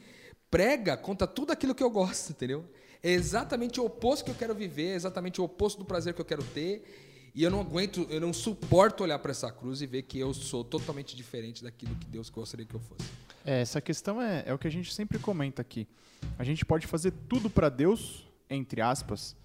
[0.49, 2.65] prega contra tudo aquilo que eu gosto, entendeu?
[3.01, 6.21] É exatamente o oposto que eu quero viver, é exatamente o oposto do prazer que
[6.21, 6.83] eu quero ter.
[7.35, 10.33] E eu não aguento, eu não suporto olhar para essa cruz e ver que eu
[10.33, 13.09] sou totalmente diferente daquilo que Deus gostaria que eu fosse.
[13.45, 15.85] É, essa questão é, é o que a gente sempre comenta aqui.
[16.39, 19.35] A gente pode fazer tudo para Deus, entre aspas,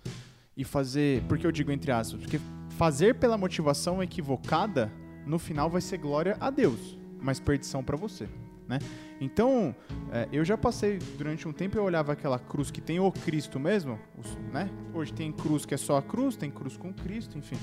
[0.57, 1.23] e fazer.
[1.25, 2.21] Por que eu digo entre aspas?
[2.21, 2.41] Porque
[2.79, 4.91] fazer pela motivação equivocada,
[5.27, 8.29] no final vai ser glória a Deus, mas perdição para você.
[8.71, 8.79] Né?
[9.21, 9.75] Então,
[10.13, 13.59] é, eu já passei durante um tempo eu olhava aquela cruz que tem o Cristo
[13.59, 14.71] mesmo, os- né?
[14.95, 17.57] Hoje tem cruz que é só a cruz, tem cruz com Cristo, enfim.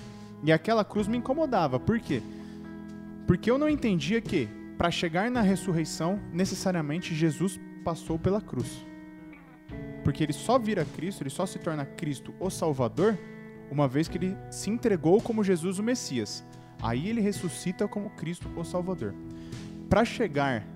[0.44, 1.80] E aquela cruz me incomodava.
[1.80, 2.22] Por quê?
[3.26, 8.86] Porque eu não entendia que para chegar na ressurreição, necessariamente Jesus passou pela cruz.
[10.04, 13.18] Porque ele só vira Cristo, ele só se torna Cristo o Salvador,
[13.72, 16.44] uma vez que ele se entregou como Jesus o Messias.
[16.82, 19.16] Aí ele ressuscita como Cristo o Salvador.
[19.90, 20.68] Para chegar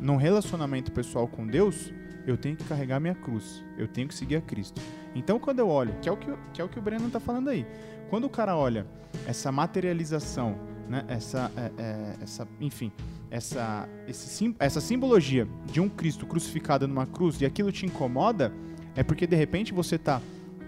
[0.00, 1.92] num relacionamento pessoal com Deus,
[2.26, 4.80] eu tenho que carregar minha cruz, eu tenho que seguir a Cristo.
[5.14, 7.20] Então, quando eu olho, que é o que, que, é o, que o Breno está
[7.20, 7.66] falando aí,
[8.08, 8.86] quando o cara olha
[9.26, 10.58] essa materialização,
[10.88, 12.92] né, essa, é, é, essa, enfim,
[13.30, 18.52] essa, esse, essa simbologia de um Cristo crucificado numa cruz e aquilo te incomoda,
[18.96, 20.20] é porque de repente você está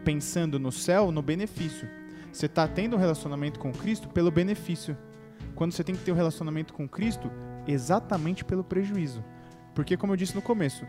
[0.05, 1.89] pensando no céu no benefício.
[2.33, 4.97] Você está tendo um relacionamento com Cristo pelo benefício.
[5.55, 7.31] Quando você tem que ter um relacionamento com Cristo
[7.67, 9.25] exatamente pelo prejuízo.
[9.75, 10.85] Porque, como eu disse no começo,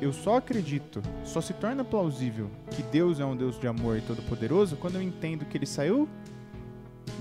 [0.00, 4.02] eu só acredito, só se torna plausível que Deus é um Deus de amor e
[4.02, 6.08] todo-poderoso quando eu entendo que ele saiu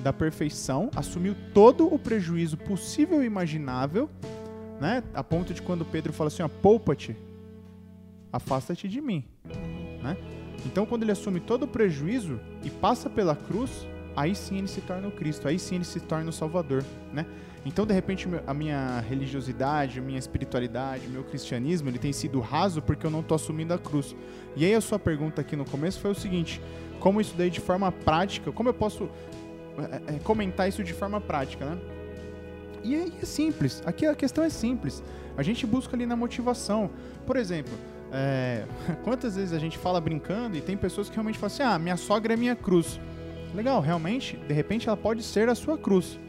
[0.04, 4.10] da perfeição, assumiu todo o prejuízo possível e imaginável,
[4.80, 5.04] né?
[5.14, 7.16] A ponto de quando Pedro fala assim, ó, poupa-te,
[8.32, 9.24] afasta-te de mim,
[10.04, 10.18] né?
[10.66, 14.82] Então, quando ele assume todo o prejuízo e passa pela cruz, aí sim ele se
[14.82, 17.26] torna o Cristo, aí sim ele se torna o Salvador, né?
[17.66, 22.40] Então, de repente, a minha religiosidade, a minha espiritualidade, o meu cristianismo, ele tem sido
[22.40, 24.16] raso porque eu não estou assumindo a cruz.
[24.56, 26.62] E aí a sua pergunta aqui no começo foi o seguinte:
[27.00, 29.10] como isso daí de forma prática, como eu posso
[30.08, 31.78] é, é, comentar isso de forma prática, né?
[32.84, 33.82] E aí é simples.
[33.84, 35.04] Aqui a questão é simples.
[35.36, 36.92] A gente busca ali na motivação.
[37.26, 37.74] Por exemplo,
[38.12, 38.64] é,
[39.04, 41.98] quantas vezes a gente fala brincando e tem pessoas que realmente falam assim: ah, minha
[41.98, 43.00] sogra é minha cruz.
[43.56, 46.20] Legal, realmente, de repente ela pode ser a sua cruz.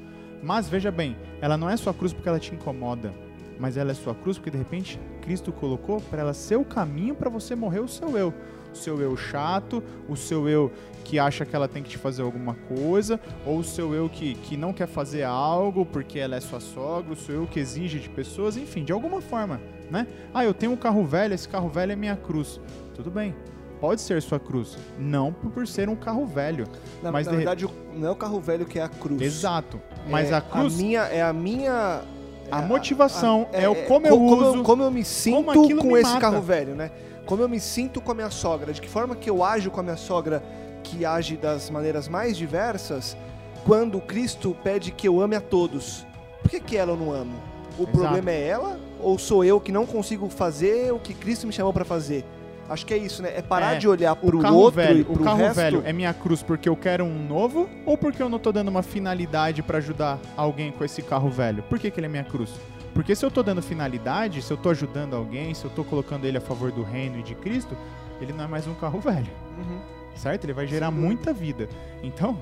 [0.47, 3.13] Mas veja bem, ela não é sua cruz porque ela te incomoda,
[3.59, 7.17] mas ela é sua cruz porque de repente Cristo colocou para ela ser o caminho
[7.17, 8.33] para você morrer o seu eu.
[8.73, 10.71] O seu eu chato, o seu eu
[11.05, 14.37] que acha que ela tem que te fazer alguma coisa, ou o seu eu que,
[14.37, 17.99] que não quer fazer algo porque ela é sua sogra, o seu eu que exige
[17.99, 20.07] de pessoas, enfim, de alguma forma, né?
[20.33, 22.61] Ah, eu tenho um carro velho, esse carro velho é minha cruz.
[22.95, 23.35] Tudo bem,
[23.81, 26.67] pode ser sua cruz, não por ser um carro velho.
[27.03, 29.21] Na, Mas na de- verdade, não é o carro velho que é a cruz.
[29.23, 29.81] Exato.
[30.09, 32.03] Mas É a cruz, minha, é a minha.
[32.51, 34.63] a é motivação a- é, o como eu co- uso.
[34.63, 35.45] Como eu me sinto
[35.77, 36.21] com me esse mata.
[36.21, 36.91] carro velho, né?
[37.25, 38.73] Como eu me sinto com a minha sogra.
[38.73, 40.43] De que forma que eu ajo com a minha sogra,
[40.85, 43.17] que age das maneiras mais diversas,
[43.65, 46.07] quando Cristo pede que eu ame a todos.
[46.41, 47.35] Por que, que ela eu não amo?
[47.77, 47.99] O Exato.
[47.99, 48.79] problema é ela?
[49.01, 52.25] Ou sou eu que não consigo fazer o que Cristo me chamou pra fazer?
[52.69, 53.33] Acho que é isso, né?
[53.37, 55.55] É parar É, de olhar o pro carro outro velho, e pro o carro resto.
[55.57, 58.69] velho é minha cruz porque eu quero um novo ou porque eu não tô dando
[58.69, 61.63] uma finalidade pra ajudar alguém com esse carro velho?
[61.65, 62.51] Por que, que ele é minha cruz?
[62.93, 66.25] Porque se eu tô dando finalidade, se eu tô ajudando alguém, se eu tô colocando
[66.25, 67.77] ele a favor do reino e de Cristo,
[68.21, 69.79] ele não é mais um carro velho, Uhum.
[70.17, 70.45] certo?
[70.45, 71.07] Ele vai gerar dúvida.
[71.07, 71.69] muita vida.
[72.03, 72.39] Então,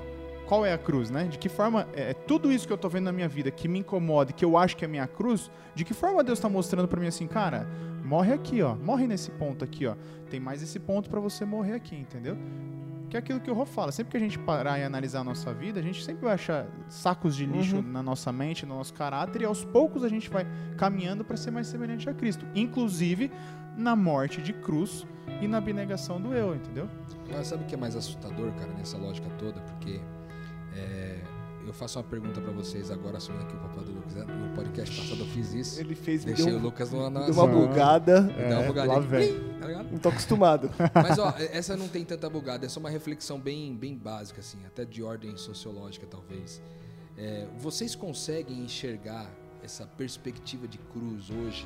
[0.47, 1.25] qual é a cruz, né?
[1.25, 3.79] De que forma é, tudo isso que eu tô vendo na minha vida que me
[3.79, 6.87] incomoda, e que eu acho que é minha cruz, de que forma Deus tá mostrando
[6.87, 7.67] pra mim assim, cara,
[8.03, 9.95] morre aqui, ó, morre nesse ponto aqui, ó.
[10.29, 12.37] Tem mais esse ponto pra você morrer aqui, entendeu?
[13.09, 13.91] Que é aquilo que o Rô fala.
[13.91, 16.65] Sempre que a gente parar e analisar a nossa vida, a gente sempre vai achar
[16.89, 17.81] sacos de lixo Uhum.
[17.83, 20.45] na nossa mente, no nosso caráter, e aos poucos a gente vai
[20.77, 22.45] caminhando para ser mais semelhante a Cristo.
[22.55, 23.31] Inclusive
[23.77, 25.05] na morte de cruz
[25.41, 26.89] e na abnegação do eu, entendeu?
[27.31, 29.59] Mas sabe o que é mais assustador, cara, nessa lógica toda?
[29.61, 29.99] Porque
[30.75, 31.19] é,
[31.65, 34.13] eu faço uma pergunta pra vocês agora, assumindo aqui o papel do Lucas.
[34.15, 34.25] né?
[34.25, 35.79] No podcast passado eu fiz isso.
[35.79, 37.67] Ele fez, Deixei deu, o Lucas no, na deu uma Não.
[37.67, 38.21] bugada.
[38.21, 38.93] Me dá uma É, bugadinha.
[38.95, 39.55] lá vem.
[39.59, 39.91] Tá ligado?
[39.91, 40.69] Não tô acostumado.
[40.93, 44.59] Mas ó, essa não tem tanta bugada, é só uma reflexão bem, bem básica, assim,
[44.65, 46.61] até de ordem sociológica, talvez.
[47.17, 49.27] É, vocês conseguem enxergar
[49.63, 51.65] essa perspectiva de cruz hoje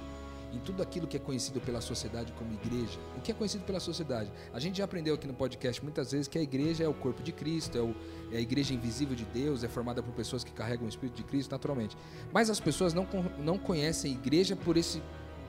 [0.51, 2.99] em tudo aquilo que é conhecido pela sociedade como igreja.
[3.17, 4.31] O que é conhecido pela sociedade?
[4.53, 7.21] A gente já aprendeu aqui no podcast muitas vezes que a igreja é o corpo
[7.21, 7.95] de Cristo, é, o,
[8.31, 11.23] é a igreja invisível de Deus, é formada por pessoas que carregam o Espírito de
[11.23, 11.97] Cristo, naturalmente.
[12.33, 13.07] Mas as pessoas não,
[13.37, 15.01] não conhecem a igreja por esse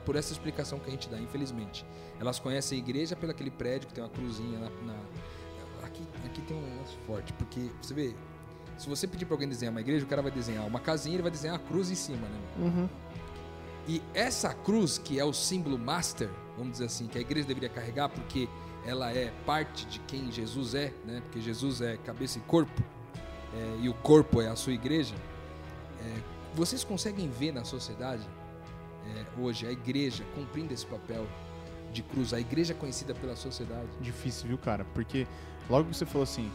[0.03, 1.85] por essa explicação que a gente dá, infelizmente.
[2.19, 4.95] Elas conhecem a igreja pelo aquele prédio que tem uma cruzinha na, na
[5.83, 8.15] aqui, aqui tem um lance forte, porque você vê,
[8.77, 11.21] se você pedir para alguém desenhar uma igreja, o cara vai desenhar uma casinha, ele
[11.21, 12.39] vai desenhar a cruz em cima, né?
[12.59, 12.89] Uhum.
[13.91, 17.67] E essa cruz, que é o símbolo master, vamos dizer assim, que a igreja deveria
[17.67, 18.47] carregar, porque
[18.85, 21.19] ela é parte de quem Jesus é, né?
[21.25, 22.81] Porque Jesus é cabeça e corpo,
[23.53, 25.13] é, e o corpo é a sua igreja.
[25.99, 26.21] É,
[26.55, 28.25] vocês conseguem ver na sociedade
[29.13, 31.27] é, hoje a igreja cumprindo esse papel
[31.91, 33.89] de cruz, a igreja conhecida pela sociedade?
[33.99, 34.85] Difícil, viu, cara?
[34.93, 35.27] Porque
[35.69, 36.49] logo que você falou assim,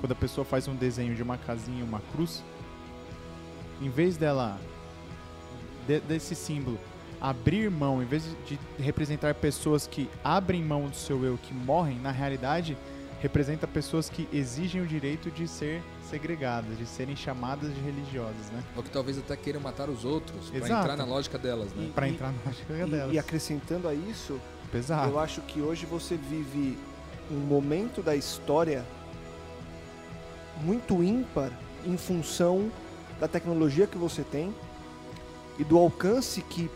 [0.00, 2.42] quando a pessoa faz um desenho de uma casinha e uma cruz,
[3.78, 4.58] em vez dela
[5.88, 6.78] de, desse símbolo
[7.20, 11.98] abrir mão, em vez de representar pessoas que abrem mão do seu eu, que morrem,
[11.98, 12.76] na realidade
[13.20, 18.62] representa pessoas que exigem o direito de ser segregadas, de serem chamadas de religiosas, né?
[18.76, 21.90] Ou que talvez até queiram matar os outros para entrar na lógica delas, né?
[21.92, 23.14] Para entrar na lógica e, delas.
[23.14, 25.10] E acrescentando a isso, Pesado.
[25.10, 26.78] eu acho que hoje você vive
[27.28, 28.84] um momento da história
[30.62, 31.50] muito ímpar
[31.84, 32.70] em função
[33.18, 34.54] da tecnologia que você tem
[35.58, 36.70] e do alcance que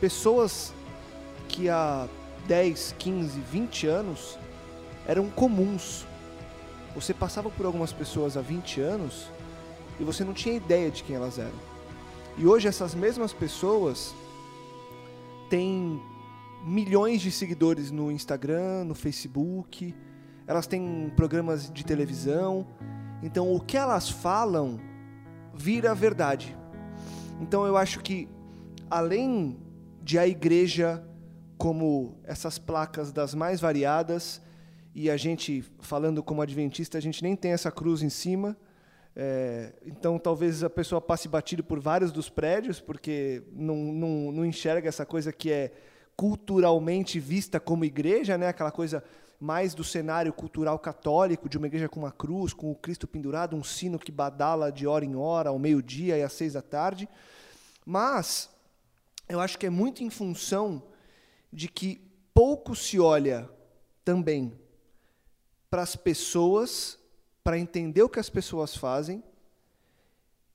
[0.00, 0.72] pessoas
[1.48, 2.06] que há
[2.46, 4.38] 10, 15, 20 anos
[5.06, 6.06] eram comuns.
[6.94, 9.30] Você passava por algumas pessoas há 20 anos
[9.98, 11.58] e você não tinha ideia de quem elas eram.
[12.36, 14.14] E hoje essas mesmas pessoas
[15.48, 16.00] têm
[16.64, 19.94] milhões de seguidores no Instagram, no Facebook,
[20.46, 22.66] elas têm programas de televisão.
[23.22, 24.78] Então o que elas falam
[25.54, 26.56] vira verdade.
[27.40, 28.28] Então eu acho que
[28.90, 29.58] além
[30.02, 31.04] de a igreja
[31.58, 34.40] como essas placas das mais variadas
[34.94, 38.56] e a gente falando como adventista a gente nem tem essa cruz em cima.
[39.14, 44.44] É, então talvez a pessoa passe batido por vários dos prédios porque não, não, não
[44.44, 45.72] enxerga essa coisa que é
[46.16, 48.48] culturalmente vista como igreja, né?
[48.48, 49.04] Aquela coisa
[49.38, 53.56] mais do cenário cultural católico, de uma igreja com uma cruz, com o Cristo pendurado,
[53.56, 57.08] um sino que badala de hora em hora, ao meio-dia e às seis da tarde.
[57.84, 58.48] Mas
[59.28, 60.82] eu acho que é muito em função
[61.52, 62.00] de que
[62.32, 63.48] pouco se olha
[64.04, 64.58] também
[65.70, 66.98] para as pessoas,
[67.44, 69.22] para entender o que as pessoas fazem,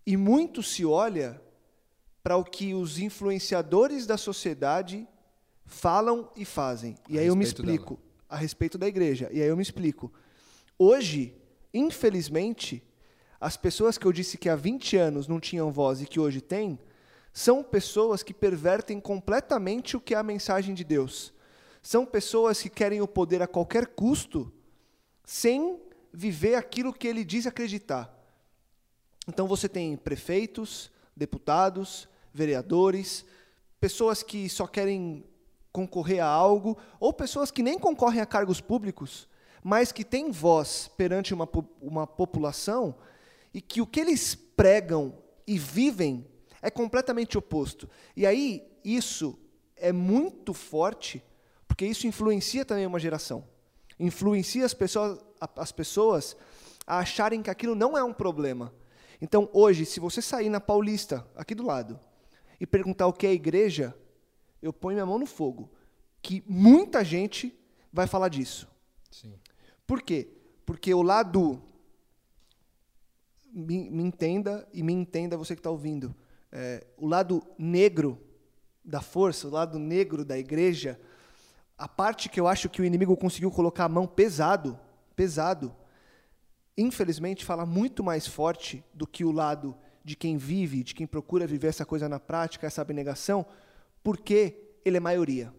[0.05, 1.39] e muito se olha
[2.23, 5.07] para o que os influenciadores da sociedade
[5.65, 6.95] falam e fazem.
[7.07, 7.99] E A aí eu me explico
[8.31, 9.29] a respeito da igreja.
[9.33, 10.11] E aí eu me explico.
[10.79, 11.35] Hoje,
[11.73, 12.81] infelizmente,
[13.39, 16.39] as pessoas que eu disse que há 20 anos não tinham voz e que hoje
[16.39, 16.79] têm,
[17.33, 21.33] são pessoas que pervertem completamente o que é a mensagem de Deus.
[21.81, 24.51] São pessoas que querem o poder a qualquer custo,
[25.25, 25.81] sem
[26.13, 28.17] viver aquilo que ele diz acreditar.
[29.27, 33.25] Então você tem prefeitos, deputados, vereadores,
[33.79, 35.25] pessoas que só querem
[35.71, 39.27] concorrer a algo, ou pessoas que nem concorrem a cargos públicos,
[39.63, 41.47] mas que têm voz perante uma,
[41.81, 42.95] uma população
[43.53, 45.13] e que o que eles pregam
[45.45, 46.27] e vivem
[46.61, 47.89] é completamente oposto.
[48.15, 49.37] E aí, isso
[49.75, 51.23] é muito forte,
[51.67, 53.43] porque isso influencia também uma geração.
[53.99, 55.19] Influencia as pessoas,
[55.55, 56.35] as pessoas
[56.85, 58.73] a acharem que aquilo não é um problema.
[59.21, 61.99] Então, hoje, se você sair na Paulista, aqui do lado,
[62.59, 63.95] e perguntar o que é igreja,
[64.61, 65.69] eu ponho minha mão no fogo,
[66.21, 67.57] que muita gente
[67.91, 68.67] vai falar disso.
[69.09, 69.33] Sim.
[69.85, 70.29] Por quê?
[70.65, 71.61] Porque o lado.
[73.53, 76.15] Me, me entenda e me entenda você que está ouvindo.
[76.51, 78.17] É, o lado negro
[78.83, 80.99] da força, o lado negro da igreja,
[81.77, 84.79] a parte que eu acho que o inimigo conseguiu colocar a mão pesado,
[85.15, 85.75] pesado,
[86.77, 91.45] infelizmente fala muito mais forte do que o lado de quem vive, de quem procura
[91.45, 93.45] viver essa coisa na prática, essa abnegação,
[94.03, 95.53] porque ele é maioria.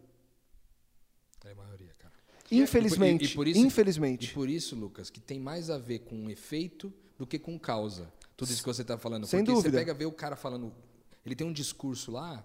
[1.44, 2.12] É maioria, cara.
[2.50, 4.30] Infelizmente, E- e por isso- infelizmente.
[4.30, 8.12] E por isso, Lucas, que tem mais a ver com efeito do que com causa.
[8.36, 9.26] Tudo isso que você está falando.
[9.26, 9.70] Sem Porque dúvida.
[9.70, 10.72] você pega ver o cara falando.
[11.24, 12.44] Ele tem um discurso lá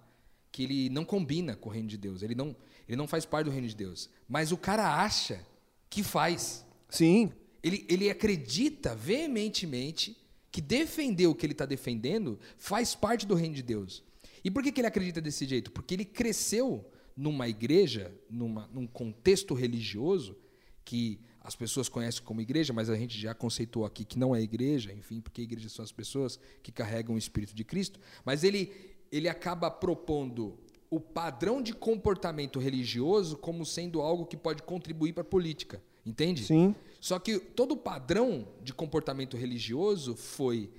[0.52, 2.22] que ele não combina com o reino de Deus.
[2.22, 2.54] Ele não,
[2.88, 4.08] ele não faz parte do reino de Deus.
[4.28, 5.44] Mas o cara acha
[5.90, 6.64] que faz.
[6.88, 10.16] Sim, Ele, ele acredita veementemente
[10.50, 14.02] que defender o que ele está defendendo faz parte do reino de Deus.
[14.44, 15.70] E por que, que ele acredita desse jeito?
[15.70, 16.84] Porque ele cresceu
[17.16, 20.36] numa igreja, numa, num contexto religioso,
[20.84, 24.40] que as pessoas conhecem como igreja, mas a gente já conceitou aqui que não é
[24.40, 27.98] igreja, enfim, porque igreja são as pessoas que carregam o Espírito de Cristo.
[28.24, 28.72] Mas ele,
[29.10, 30.58] ele acaba propondo
[30.90, 36.44] o padrão de comportamento religioso como sendo algo que pode contribuir para a política, entende?
[36.44, 36.74] Sim.
[37.00, 40.70] Só que todo o padrão de comportamento religioso foi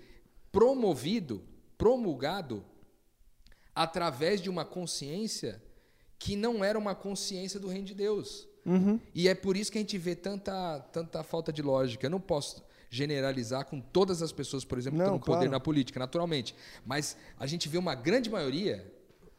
[0.51, 1.43] promovido,
[1.77, 2.65] promulgado
[3.79, 5.63] através de uma consciência
[6.17, 8.45] que não era uma consciência do reino de Deus.
[8.65, 8.99] Uhum.
[9.15, 12.05] E é por isso que a gente vê tanta, tanta falta de lógica.
[12.05, 15.51] Eu não posso generalizar com todas as pessoas, por exemplo, que estão no poder claro.
[15.51, 16.53] na política, naturalmente.
[16.85, 18.85] Mas a gente vê uma grande maioria,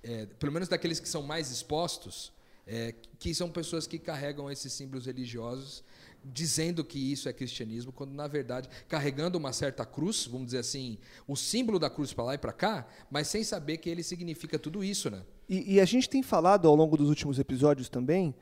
[0.03, 2.33] é, pelo menos daqueles que são mais expostos,
[2.67, 5.85] é, que são pessoas que carregam esses símbolos religiosos,
[6.25, 10.99] dizendo que isso é cristianismo, quando na verdade carregando uma certa cruz, vamos dizer assim,
[11.27, 14.59] o símbolo da cruz para lá e para cá, mas sem saber que ele significa
[14.59, 15.23] tudo isso, né?
[15.49, 18.35] E, e a gente tem falado ao longo dos últimos episódios também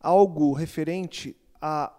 [0.00, 1.92] algo referente a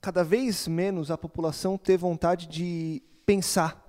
[0.00, 3.86] cada vez menos a população ter vontade de pensar,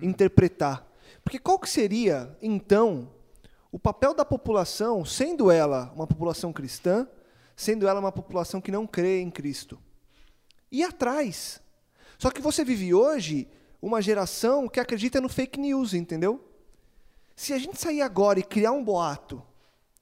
[0.00, 0.86] interpretar.
[1.24, 3.08] Porque qual que seria, então,
[3.72, 7.08] o papel da população, sendo ela uma população cristã,
[7.60, 9.78] sendo ela uma população que não crê em Cristo?
[10.72, 11.60] Ir atrás.
[12.18, 13.46] Só que você vive hoje
[13.82, 16.42] uma geração que acredita no fake news, entendeu?
[17.36, 19.42] Se a gente sair agora e criar um boato,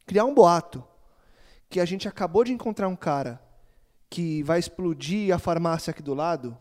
[0.06, 0.84] criar um boato,
[1.68, 3.42] que a gente acabou de encontrar um cara
[4.08, 6.56] que vai explodir a farmácia aqui do lado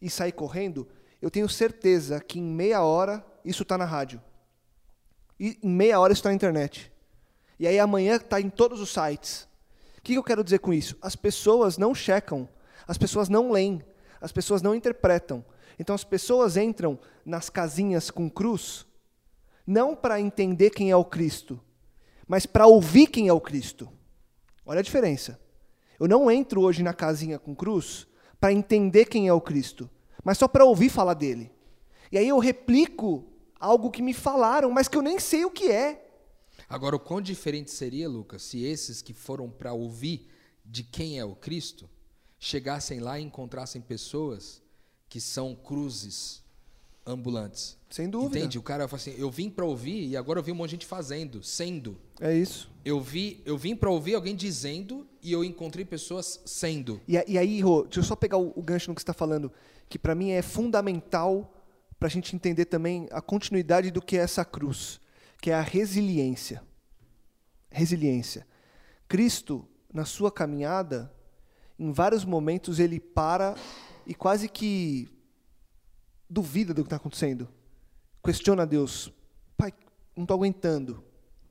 [0.00, 0.88] e sair correndo,
[1.20, 4.22] eu tenho certeza que em meia hora isso está na rádio.
[5.38, 6.92] E em meia hora isso está na internet.
[7.58, 9.48] E aí amanhã está em todos os sites.
[10.06, 10.96] Que eu quero dizer com isso?
[11.02, 12.48] As pessoas não checam,
[12.86, 13.82] as pessoas não leem,
[14.20, 15.44] as pessoas não interpretam.
[15.80, 18.86] Então as pessoas entram nas casinhas com cruz
[19.66, 21.60] não para entender quem é o Cristo,
[22.24, 23.88] mas para ouvir quem é o Cristo.
[24.64, 25.40] Olha a diferença.
[25.98, 28.06] Eu não entro hoje na casinha com cruz
[28.38, 29.90] para entender quem é o Cristo,
[30.22, 31.50] mas só para ouvir falar dele.
[32.12, 33.24] E aí eu replico
[33.58, 36.05] algo que me falaram, mas que eu nem sei o que é.
[36.68, 40.28] Agora, o quão diferente seria, Lucas, se esses que foram para ouvir
[40.64, 41.88] de quem é o Cristo
[42.38, 44.60] chegassem lá e encontrassem pessoas
[45.08, 46.42] que são cruzes
[47.06, 47.76] ambulantes?
[47.88, 48.38] Sem dúvida.
[48.38, 48.58] Entende?
[48.58, 50.76] O cara fala assim: eu vim para ouvir e agora eu vi um monte de
[50.76, 51.96] gente fazendo, sendo.
[52.20, 52.68] É isso.
[52.84, 57.00] Eu vi, eu vim para ouvir alguém dizendo e eu encontrei pessoas sendo.
[57.06, 59.14] E, e aí, Rô, deixa eu só pegar o, o gancho no que você está
[59.14, 59.52] falando,
[59.88, 61.52] que para mim é fundamental
[61.98, 65.00] para a gente entender também a continuidade do que é essa cruz,
[65.40, 66.62] que é a resiliência.
[67.70, 68.46] Resiliência.
[69.08, 71.12] Cristo, na sua caminhada,
[71.78, 73.54] em vários momentos ele para
[74.06, 75.08] e quase que
[76.28, 77.48] duvida do que está acontecendo.
[78.24, 79.12] Questiona a Deus.
[79.56, 79.72] Pai,
[80.16, 81.04] não estou aguentando.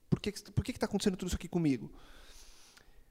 [0.09, 1.91] Por que está por que que tá acontecendo tudo isso aqui comigo?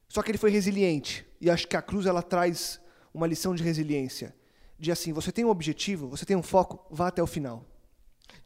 [0.09, 1.27] Só que ele foi resiliente.
[1.41, 2.81] E acho que a cruz ela traz
[3.13, 4.35] uma lição de resiliência.
[4.79, 7.65] De assim, você tem um objetivo, você tem um foco, vá até o final.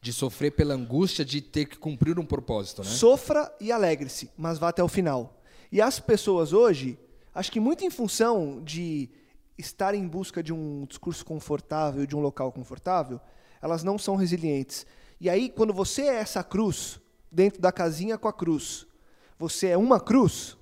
[0.01, 2.89] De sofrer pela angústia de ter que cumprir um propósito, né?
[2.89, 5.41] Sofra e alegre-se, mas vá até o final.
[5.71, 6.97] E as pessoas hoje,
[7.35, 9.09] acho que muito em função de
[9.57, 13.19] estar em busca de um discurso confortável, de um local confortável,
[13.61, 14.85] elas não são resilientes.
[15.19, 16.97] E aí, quando você é essa cruz,
[17.29, 18.87] dentro da casinha com a cruz,
[19.37, 20.55] você é uma cruz,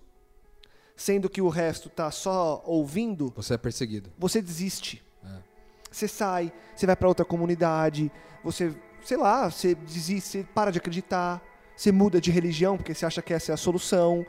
[0.96, 4.12] sendo que o resto está só ouvindo, Você é perseguido.
[4.18, 5.04] você desiste.
[5.24, 5.38] É.
[5.92, 8.12] Você sai, você vai para outra comunidade,
[8.44, 11.42] você, sei lá, você desiste, você para de acreditar,
[11.76, 14.26] você muda de religião porque você acha que essa é a solução.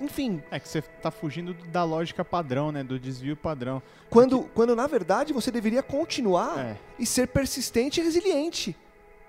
[0.00, 2.84] Enfim, É que você tá fugindo da lógica padrão, né?
[2.84, 3.82] Do desvio padrão.
[4.08, 6.76] quando, quando na verdade você deveria continuar É.
[6.98, 8.76] e ser persistente e resiliente.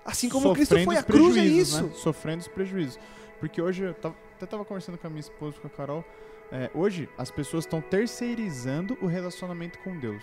[0.04, 1.82] Assim como Cristo Sofrendo foi, a cruz é prejuízos, isso.
[1.86, 1.90] né?
[1.94, 2.98] Sofrendo os prejuízos.
[3.40, 6.04] Porque hoje, eu tava- até tava conversando com a minha esposa, com a Carol,
[6.52, 10.22] é, hoje as pessoas estão terceirizando o relacionamento com Deus.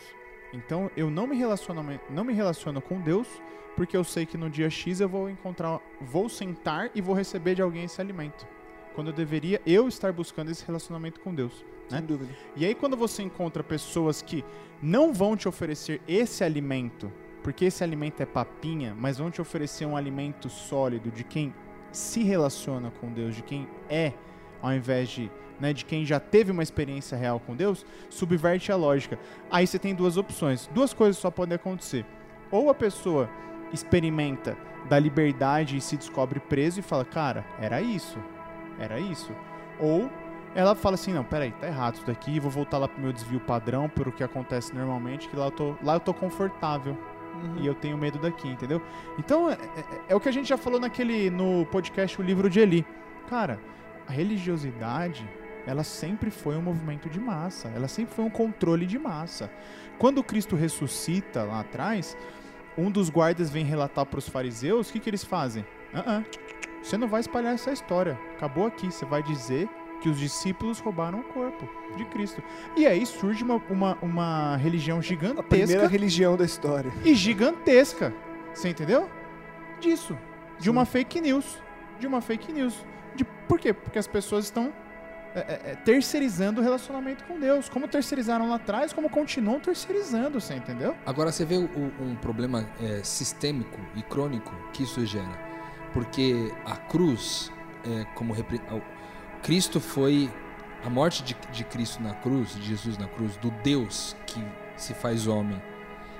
[0.53, 3.27] Então eu não me, relaciono, não me relaciono com Deus
[3.75, 7.53] porque eu sei que no dia X eu vou encontrar, vou sentar e vou receber
[7.53, 8.47] de alguém esse alimento.
[8.95, 11.63] Quando eu deveria eu estar buscando esse relacionamento com Deus.
[11.91, 11.97] né?
[11.99, 12.33] Sem dúvida.
[12.55, 14.43] E aí quando você encontra pessoas que
[14.81, 17.11] não vão te oferecer esse alimento,
[17.43, 21.53] porque esse alimento é papinha, mas vão te oferecer um alimento sólido de quem
[21.91, 24.13] se relaciona com Deus, de quem é,
[24.61, 28.75] ao invés de, né, de quem já teve uma experiência real com Deus, subverte a
[28.75, 29.17] lógica.
[29.49, 30.67] Aí você tem duas opções.
[30.73, 32.05] Duas coisas só podem acontecer.
[32.51, 33.29] Ou a pessoa
[33.73, 34.57] experimenta
[34.89, 38.17] da liberdade e se descobre preso e fala, cara, era isso.
[38.79, 39.31] Era isso.
[39.79, 40.09] Ou
[40.55, 43.39] ela fala assim, não, peraí, tá errado isso daqui, vou voltar lá pro meu desvio
[43.39, 46.97] padrão, pro que acontece normalmente, que lá eu tô, lá eu tô confortável
[47.61, 48.81] e eu tenho medo daqui, entendeu?
[49.19, 49.57] Então, é, é-
[50.09, 52.85] é o que a gente já falou naquele, no podcast O Livro de Eli.
[53.29, 53.59] Cara,
[54.07, 55.29] a religiosidade,
[55.67, 59.51] ela sempre foi um movimento de massa, ela sempre foi um controle de massa.
[59.99, 62.17] Quando Cristo ressuscita lá atrás,
[62.77, 65.65] um dos guardas vem relatar para os fariseus, o que, que eles fazem?
[65.93, 66.23] Ah, ah,
[66.81, 68.17] Você não vai espalhar essa história.
[68.35, 68.91] Acabou aqui.
[68.91, 69.67] Você vai dizer
[70.01, 72.41] que os discípulos roubaram o corpo de Cristo.
[72.75, 76.91] E aí surge uma, uma, uma religião A gigantesca primeira religião da história.
[77.03, 78.13] e gigantesca.
[78.53, 79.09] Você entendeu?
[79.79, 80.17] Disso.
[80.59, 81.61] De uma fake news.
[81.99, 82.85] De uma fake news.
[83.15, 83.73] De, por quê?
[83.73, 84.71] Porque as pessoas estão
[85.37, 87.69] é, é, é, terceirizando o relacionamento com Deus.
[87.69, 90.95] Como terceirizaram lá atrás, como continuam terceirizando, você entendeu?
[91.05, 91.69] Agora você vê o-
[92.01, 95.47] um problema é, sistêmico e crônico que isso gera.
[95.93, 97.51] Porque a cruz,
[97.85, 98.61] é, como repre-
[99.43, 100.29] Cristo foi.
[100.85, 104.41] A morte de, de Cristo na cruz, de Jesus na cruz, do Deus que
[104.75, 105.59] se faz homem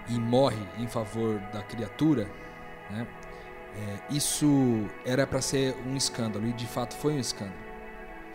[0.10, 2.28] e morre em favor da criatura,
[2.90, 3.06] né?
[3.76, 7.67] É, isso era para ser um escândalo e de fato foi um escândalo.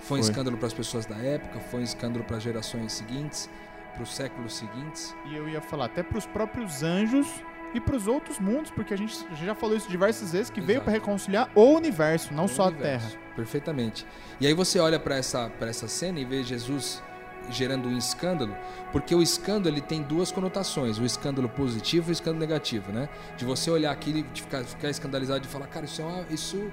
[0.03, 0.31] Foi um Foi.
[0.31, 3.49] escândalo para as pessoas da época, foi um escândalo para as gerações seguintes,
[3.95, 5.15] para os séculos seguintes.
[5.27, 7.27] E eu ia falar até para os próprios anjos
[7.75, 10.77] e para os outros mundos, porque a gente já falou isso diversas vezes, que veio
[10.79, 10.85] Exato.
[10.85, 13.07] para reconciliar o universo, não o só universo.
[13.07, 13.23] a Terra.
[13.37, 14.07] Perfeitamente.
[14.41, 17.03] E aí você olha para essa, pra essa cena e vê Jesus
[17.51, 18.57] gerando um escândalo,
[18.93, 23.09] porque o escândalo ele tem duas conotações, o escândalo positivo e o escândalo negativo, né?
[23.37, 26.27] De você olhar aquilo e de ficar, ficar escandalizado e falar, cara, isso é uma,
[26.31, 26.71] isso,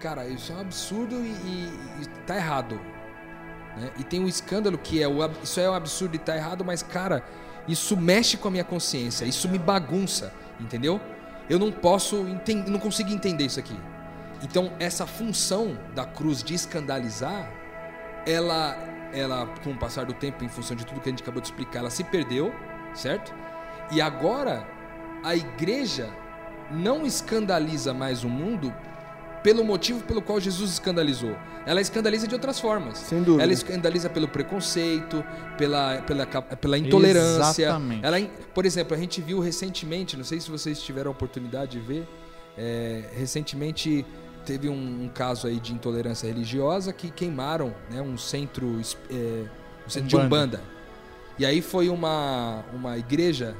[0.00, 2.80] cara, isso é um absurdo e, e, e tá errado.
[3.76, 3.90] Né?
[3.98, 6.82] E tem o escândalo que é o, isso é um absurdo e tá errado, mas
[6.82, 7.22] cara,
[7.68, 11.00] isso mexe com a minha consciência, isso me bagunça, entendeu?
[11.48, 12.24] Eu não posso,
[12.66, 13.78] não consigo entender isso aqui.
[14.42, 17.50] Então, essa função da cruz de escandalizar,
[18.26, 18.78] ela,
[19.12, 21.48] ela, com o passar do tempo, em função de tudo que a gente acabou de
[21.48, 22.54] explicar, ela se perdeu,
[22.94, 23.34] certo?
[23.90, 24.66] E agora,
[25.22, 26.08] a igreja
[26.70, 28.72] não escandaliza mais o mundo
[29.42, 31.36] pelo motivo pelo qual Jesus escandalizou.
[31.66, 32.98] Ela escandaliza de outras formas.
[32.98, 33.42] Sem dúvida.
[33.42, 35.24] Ela escandaliza pelo preconceito,
[35.56, 37.64] pela, pela, pela intolerância.
[37.64, 38.04] Exatamente.
[38.04, 38.20] Ela,
[38.54, 42.08] por exemplo, a gente viu recentemente, não sei se vocês tiveram a oportunidade de ver,
[42.56, 44.04] é, recentemente
[44.44, 48.80] teve um, um caso aí de intolerância religiosa que queimaram né, um centro,
[49.10, 49.44] é,
[49.86, 50.60] um centro de Umbanda.
[51.38, 53.56] E aí foi uma, uma igreja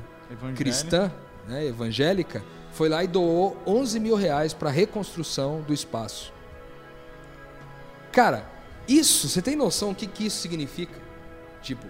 [0.55, 1.11] cristã,
[1.49, 2.43] né, evangélica,
[2.73, 6.33] foi lá e doou 11 mil reais para a reconstrução do espaço.
[8.12, 8.49] Cara,
[8.89, 10.99] isso, você tem noção do que, que isso significa?
[11.62, 11.87] Tipo,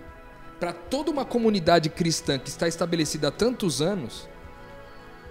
[0.58, 4.28] para toda uma comunidade cristã que está estabelecida há tantos anos,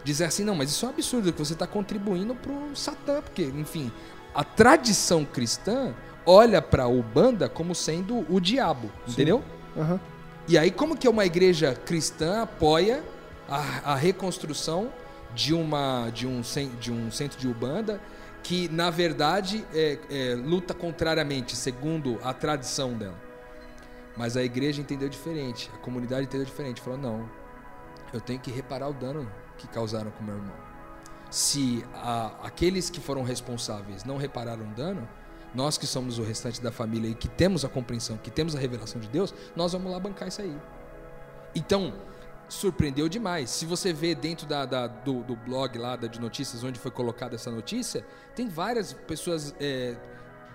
[0.04, 3.22] dizer assim, não, mas isso é um absurdo, que você está contribuindo para o Satã,
[3.22, 3.91] porque, enfim,
[4.34, 5.93] a tradição cristã
[6.26, 9.43] olha para o Ubanda como sendo o diabo, entendeu?
[9.78, 10.00] Aham.
[10.47, 13.04] E aí, como que uma igreja cristã apoia
[13.47, 14.91] a, a reconstrução
[15.40, 16.42] de, uma, de, um,
[16.80, 18.02] de um centro de Ubanda
[18.44, 23.18] que, na verdade, é- é, luta contrariamente, segundo a tradição dela?
[24.18, 26.82] Mas a igreja entendeu diferente, a comunidade entendeu diferente.
[26.82, 27.30] Falou, não,
[28.14, 30.56] eu tenho que reparar o dano que causaram com meu irmão.
[31.32, 35.08] Se a- aqueles que foram responsáveis não repararam o dano,
[35.56, 38.60] nós que somos o restante da família e que temos a compreensão, que temos a
[38.60, 40.56] revelação de Deus, nós vamos lá bancar isso aí.
[41.56, 41.94] Então,
[42.50, 43.50] surpreendeu demais.
[43.52, 46.91] Se você vê dentro da, da- do, do blog lá da, de notícias onde foi
[46.91, 49.95] colocada essa notícia, tem várias pessoas é,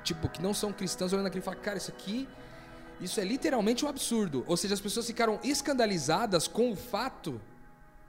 [0.02, 2.28] tipo que não são cristãs olhando aquilo e falam, cara, isso aqui,
[3.00, 4.44] isso é literalmente um absurdo.
[4.46, 7.40] Ou seja, as pessoas ficaram escandalizadas com o fato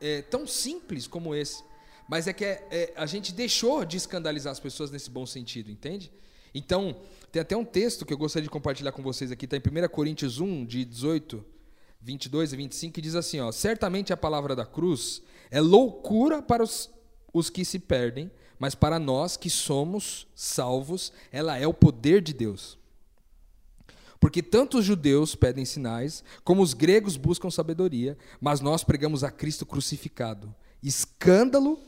[0.01, 1.63] é, tão simples como esse.
[2.07, 5.69] Mas é que é- é, a gente deixou de escandalizar as pessoas nesse bom sentido,
[5.71, 6.11] entende?
[6.53, 6.95] Então,
[7.31, 9.88] tem até um texto que eu gostaria de compartilhar com vocês aqui, está em 1
[9.89, 11.43] Coríntios 1, de 18,
[12.05, 16.63] 22 e 25, que diz assim: ó, Certamente a palavra da cruz é loucura para
[16.63, 16.87] os,
[17.33, 18.29] os que se perdem,
[18.59, 22.77] mas para nós que somos salvos, ela é o poder de Deus.
[24.19, 29.31] Porque tanto os judeus pedem sinais, como os gregos buscam sabedoria, mas nós pregamos a
[29.31, 30.53] Cristo crucificado.
[30.83, 31.79] Escândalo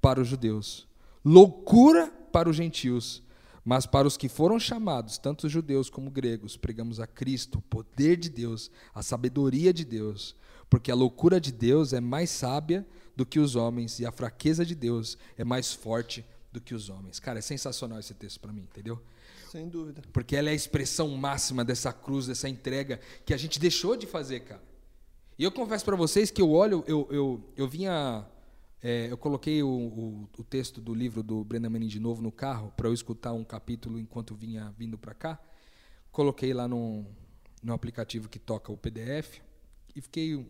[0.00, 0.88] para os judeus,
[1.24, 3.22] loucura para os gentios,
[3.64, 8.16] mas para os que foram chamados, tanto judeus como gregos, pregamos a Cristo, o poder
[8.16, 10.34] de Deus, a sabedoria de Deus,
[10.68, 14.64] porque a loucura de Deus é mais sábia do que os homens e a fraqueza
[14.64, 17.20] de Deus é mais forte do que os homens.
[17.20, 19.00] Cara, é sensacional esse texto para mim, entendeu?
[19.50, 20.02] Sem dúvida.
[20.12, 24.06] Porque ela é a expressão máxima dessa cruz, dessa entrega que a gente deixou de
[24.06, 24.62] fazer, cara.
[25.38, 28.24] E eu confesso para vocês que eu olho, eu, eu, eu vinha.
[28.82, 32.32] É, eu coloquei o, o, o texto do livro do Brennan Manning de novo no
[32.32, 35.40] carro para eu escutar um capítulo enquanto vinha vindo para cá.
[36.10, 37.06] Coloquei lá no,
[37.62, 39.40] no aplicativo que toca o PDF
[39.94, 40.44] e fiquei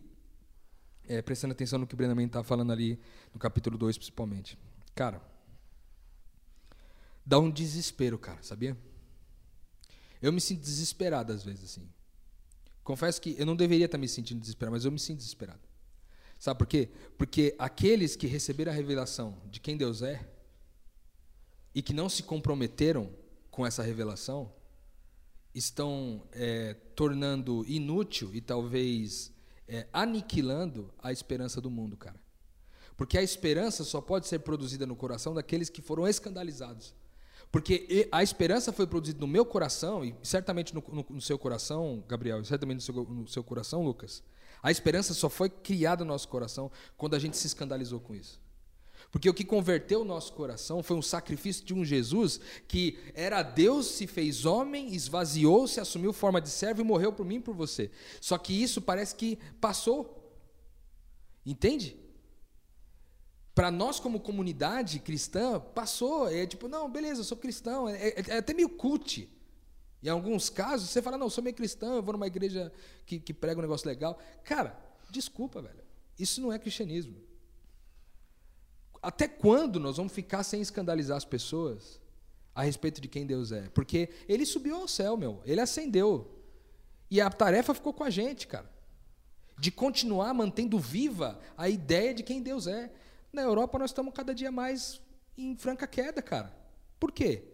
[1.07, 2.99] é, prestando atenção no que o Brennan Manning estava falando ali
[3.31, 4.57] no capítulo 2, principalmente.
[4.95, 5.21] Cara,
[7.23, 8.75] dá um desespero, cara, sabia?
[10.19, 11.87] Eu me sinto desesperado às vezes, assim.
[12.83, 15.61] Confesso que eu não deveria estar me sentindo desesperado, mas eu me sinto desesperado.
[16.43, 16.89] Sabe por quê?
[17.17, 20.27] Porque aqueles que receberam a revelação de quem Deus é,
[21.73, 23.09] e que não se comprometeram
[23.49, 24.51] com essa revelação
[25.55, 29.31] estão é, tornando inútil e talvez
[29.69, 32.19] é, aniquilando a esperança do mundo, cara.
[32.97, 36.93] Porque a esperança só pode ser produzida no coração daqueles que foram escandalizados.
[37.53, 42.03] Porque a esperança foi produzida no meu coração, e certamente no, no, no seu coração,
[42.05, 44.21] Gabriel, e certamente no seu, no seu coração, Lucas.
[44.63, 48.41] A esperança só foi criada no nosso coração quando a gente se escandalizou com isso.
[49.11, 53.43] Porque o que converteu o nosso coração foi um sacrifício de um Jesus que era
[53.43, 57.53] Deus, se fez homem, esvaziou-se, assumiu forma de servo e morreu por mim e por
[57.53, 57.91] você.
[58.21, 60.33] Só que isso parece que passou.
[61.45, 61.95] Entende?
[63.53, 66.29] Para nós, como comunidade cristã, passou.
[66.29, 67.87] É tipo, não, beleza, eu sou cristão.
[67.87, 69.29] É, é, é, até meio cult.
[70.03, 72.73] Em alguns casos, você fala, não, eu sou meio cristão, eu vou numa igreja
[73.05, 74.19] que, que prega um negócio legal.
[74.43, 74.77] Cara,
[75.09, 75.81] desculpa, velho.
[76.19, 77.15] Isso não é cristianismo.
[79.01, 82.01] Até quando nós vamos ficar sem escandalizar as pessoas
[82.53, 83.69] a respeito de quem Deus é?
[83.69, 85.41] Porque ele subiu ao céu, meu.
[85.45, 86.29] Ele ascendeu.
[87.09, 88.69] E a tarefa ficou com a gente, cara.
[89.57, 92.91] De continuar mantendo viva a ideia de quem Deus é.
[93.31, 95.01] Na Europa nós estamos cada dia mais
[95.37, 96.53] em franca queda, cara.
[96.99, 97.52] Por quê?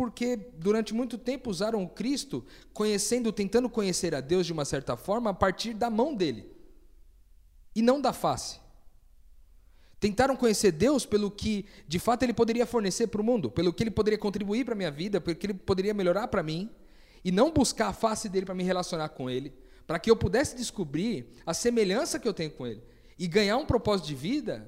[0.00, 2.42] Porque durante muito tempo usaram o Cristo
[2.72, 6.50] conhecendo, tentando conhecer a Deus de uma certa forma a partir da mão dele
[7.76, 8.58] e não da face.
[10.00, 13.82] Tentaram conhecer Deus pelo que de fato ele poderia fornecer para o mundo, pelo que
[13.82, 16.70] ele poderia contribuir para a minha vida, pelo que ele poderia melhorar para mim,
[17.22, 19.52] e não buscar a face dele para me relacionar com ele,
[19.86, 22.82] para que eu pudesse descobrir a semelhança que eu tenho com ele
[23.18, 24.66] e ganhar um propósito de vida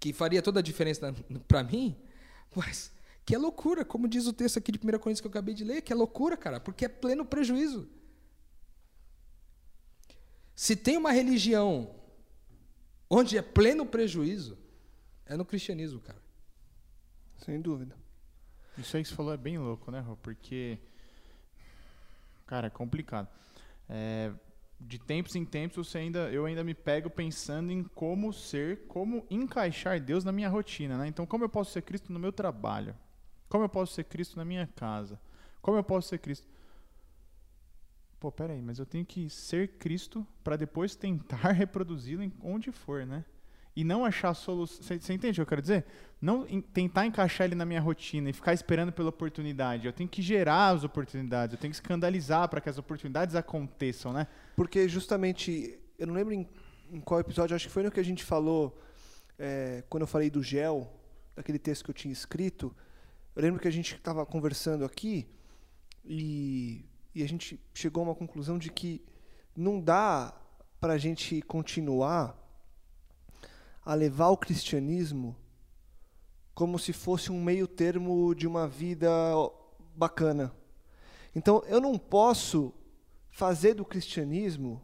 [0.00, 1.14] que faria toda a diferença
[1.46, 1.96] para mim,
[2.56, 2.92] mas
[3.24, 5.64] que é loucura, como diz o texto aqui de 1 Coríntios que eu acabei de
[5.64, 7.88] ler, que é loucura, cara, porque é pleno prejuízo.
[10.54, 11.94] Se tem uma religião
[13.08, 14.58] onde é pleno prejuízo,
[15.26, 16.22] é no cristianismo, cara.
[17.38, 17.96] Sem dúvida.
[18.76, 20.16] Isso aí que você falou é bem louco, né, Rô?
[20.16, 20.78] Porque,
[22.46, 23.28] cara, é complicado.
[23.88, 24.32] É,
[24.80, 29.26] de tempos em tempos você ainda, eu ainda me pego pensando em como ser, como
[29.30, 31.06] encaixar Deus na minha rotina, né?
[31.06, 32.94] Então, como eu posso ser Cristo no meu trabalho?
[33.48, 35.20] Como eu posso ser Cristo na minha casa?
[35.60, 36.46] Como eu posso ser Cristo?
[38.18, 43.24] Pô, peraí, mas eu tenho que ser Cristo para depois tentar reproduzi-lo onde for, né?
[43.76, 44.82] e não achar solução.
[44.82, 45.84] Você entende o que eu quero dizer?
[46.20, 49.86] Não em, tentar encaixar ele na minha rotina e ficar esperando pela oportunidade.
[49.86, 54.12] Eu tenho que gerar as oportunidades, eu tenho que escandalizar para que as oportunidades aconteçam,
[54.12, 54.26] né?
[54.54, 56.48] Porque justamente, eu não lembro em,
[56.90, 58.80] em qual episódio, acho que foi no que a gente falou,
[59.38, 60.92] é, quando eu falei do gel,
[61.34, 62.74] daquele texto que eu tinha escrito.
[63.34, 65.28] Eu lembro que a gente estava conversando aqui
[66.04, 69.02] e, e a gente chegou a uma conclusão de que
[69.56, 70.32] não dá
[70.80, 72.38] para a gente continuar
[73.84, 75.36] a levar o cristianismo
[76.54, 79.10] como se fosse um meio termo de uma vida
[79.96, 80.54] bacana.
[81.34, 82.72] Então, eu não posso
[83.30, 84.80] fazer do cristianismo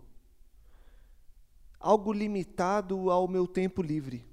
[1.79, 4.27] algo limitado ao meu tempo livre.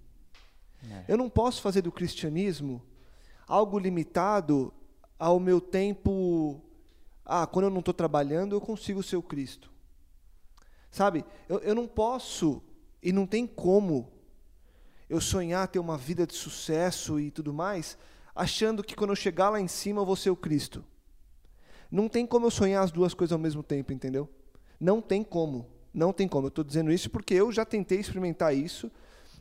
[0.84, 1.06] É.
[1.08, 2.82] Eu não posso fazer do cristianismo
[3.48, 4.74] algo limitado
[5.18, 6.62] ao meu tempo.
[7.26, 9.72] Ah, quando eu não estou trabalhando, eu consigo ser o Cristo.
[10.92, 11.26] Sabe?
[11.48, 12.62] Eu, eu não posso
[13.02, 14.12] e não tem como
[15.10, 17.98] eu sonhar ter uma vida de sucesso e tudo mais,
[18.36, 20.84] achando que quando eu chegar lá em cima eu vou ser o Cristo.
[21.90, 24.30] Não tem como eu sonhar as duas coisas ao mesmo tempo, entendeu?
[24.80, 25.68] Não tem como.
[25.94, 26.48] Não tem como.
[26.48, 28.92] Eu estou dizendo isso porque eu já tentei experimentar isso.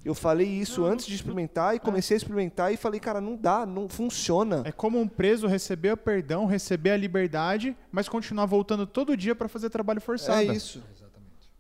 [0.07, 3.35] Eu falei isso não, antes de experimentar e comecei a experimentar e falei, cara, não
[3.35, 4.63] dá, não funciona.
[4.65, 9.35] É como um preso receber o perdão, receber a liberdade, mas continuar voltando todo dia
[9.35, 10.53] para fazer trabalho forçado.
[10.53, 10.81] É isso.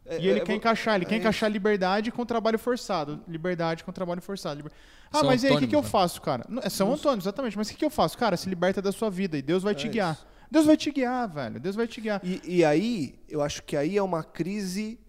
[0.04, 3.20] É, e ele é, quer encaixar, ele é quer encaixar liberdade com trabalho forçado.
[3.26, 4.58] Liberdade com trabalho forçado.
[4.58, 4.70] Liber...
[5.10, 5.88] Ah, São mas e aí, o que, que eu né?
[5.88, 6.46] faço, cara?
[6.62, 7.58] É São Antônio, exatamente.
[7.58, 8.16] Mas o que, que eu faço?
[8.16, 10.14] Cara, se liberta da sua vida e Deus vai te guiar.
[10.14, 10.26] Isso.
[10.48, 11.58] Deus vai te guiar, velho.
[11.58, 12.20] Deus vai te guiar.
[12.22, 15.00] E, e, aí, eu acho que aí é uma crise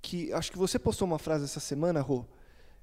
[0.00, 0.32] que.
[0.32, 2.24] Acho que você postou uma frase essa semana, Rô.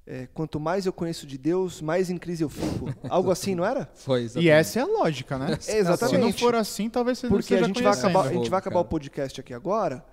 [0.06, 2.92] É, quanto mais eu conheço de Deus, mais em crise eu fico.
[3.08, 3.90] Algo assim, não era?
[3.94, 4.46] Foi, exatamente.
[4.46, 5.58] E essa é a lógica, né?
[5.66, 6.16] É, exatamente.
[6.16, 8.58] Se não for assim, talvez você Porque não a gente vai acabar, a gente vai
[8.58, 10.04] acabar o podcast aqui agora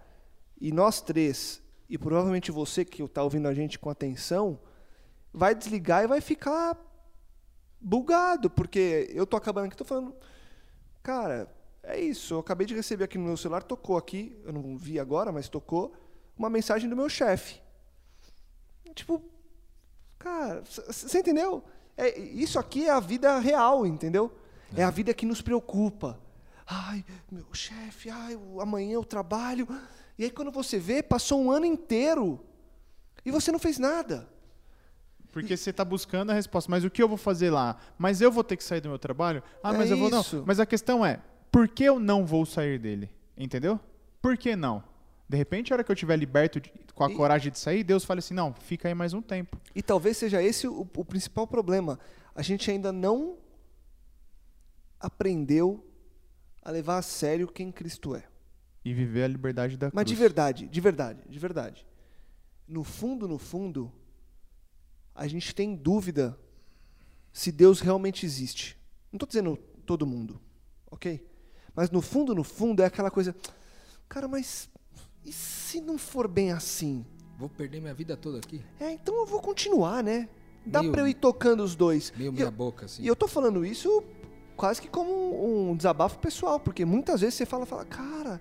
[0.60, 4.58] e nós três e provavelmente você que está ouvindo a gente com atenção,
[5.34, 6.78] vai desligar e vai ficar
[7.82, 10.16] bugado, porque eu tô acabando aqui, tô falando,
[11.04, 14.78] cara, é isso, eu acabei de receber aqui no meu celular, tocou aqui, eu não
[14.78, 15.94] vi agora, mas tocou,
[16.38, 17.62] uma mensagem do meu chefe.
[18.96, 19.22] Tipo,
[20.24, 21.63] cara, você entendeu?
[21.97, 24.32] É, isso aqui é a vida real, entendeu?
[24.76, 26.19] É a vida que nos preocupa.
[26.65, 29.67] Ai, meu chefe, ai, amanhã eu trabalho.
[30.17, 32.39] E aí, quando você vê, passou um ano inteiro
[33.26, 34.28] e você não fez nada.
[35.32, 36.69] Porque você tá buscando a resposta.
[36.69, 37.78] Mas o que eu vou fazer lá?
[37.97, 39.41] Mas eu vou ter que sair do meu trabalho?
[39.63, 40.22] Ah, É mas eu vou não.
[40.22, 40.43] isso.
[40.45, 41.19] Mas a questão é,
[41.51, 43.09] por que eu não vou sair dele?
[43.38, 43.80] Entendeu?
[44.22, 44.84] Por que não?
[45.28, 46.72] De repente, a hora que eu tiver liberto de-
[47.08, 49.60] com a E- coragem de sair, Deus fala assim: não, fica aí mais um tempo.
[49.76, 51.99] E talvez seja esse o, o principal problema.
[52.36, 53.38] A gente ainda não
[54.99, 55.86] aprendeu
[56.62, 58.24] a levar a sério quem Cristo é.
[58.84, 60.10] E viver a liberdade da Mas cruz.
[60.10, 61.86] de verdade, de verdade, de verdade.
[62.68, 63.91] No fundo, no fundo,
[65.14, 66.38] a gente tem dúvida
[67.34, 68.78] se Deus realmente existe.
[69.12, 70.39] Não estou dizendo todo mundo,
[70.89, 71.28] ok?
[71.76, 73.36] Mas no fundo, no fundo, é aquela coisa.
[74.10, 74.70] Cara, mas
[75.26, 77.05] e se não for bem assim?
[77.38, 78.61] Vou perder minha vida toda aqui.
[78.80, 80.30] É, então eu vou continuar, né?
[80.65, 82.13] Dá Meio- pra eu ir tocando os dois.
[82.15, 83.01] Meio E eu- boca, assim.
[83.03, 84.03] E eu tô falando isso
[84.55, 88.39] quase que como um desabafo pessoal, porque muitas vezes você fala, fala, cara,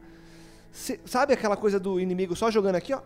[0.71, 3.01] você- sabe aquela coisa do inimigo só jogando aqui, ó?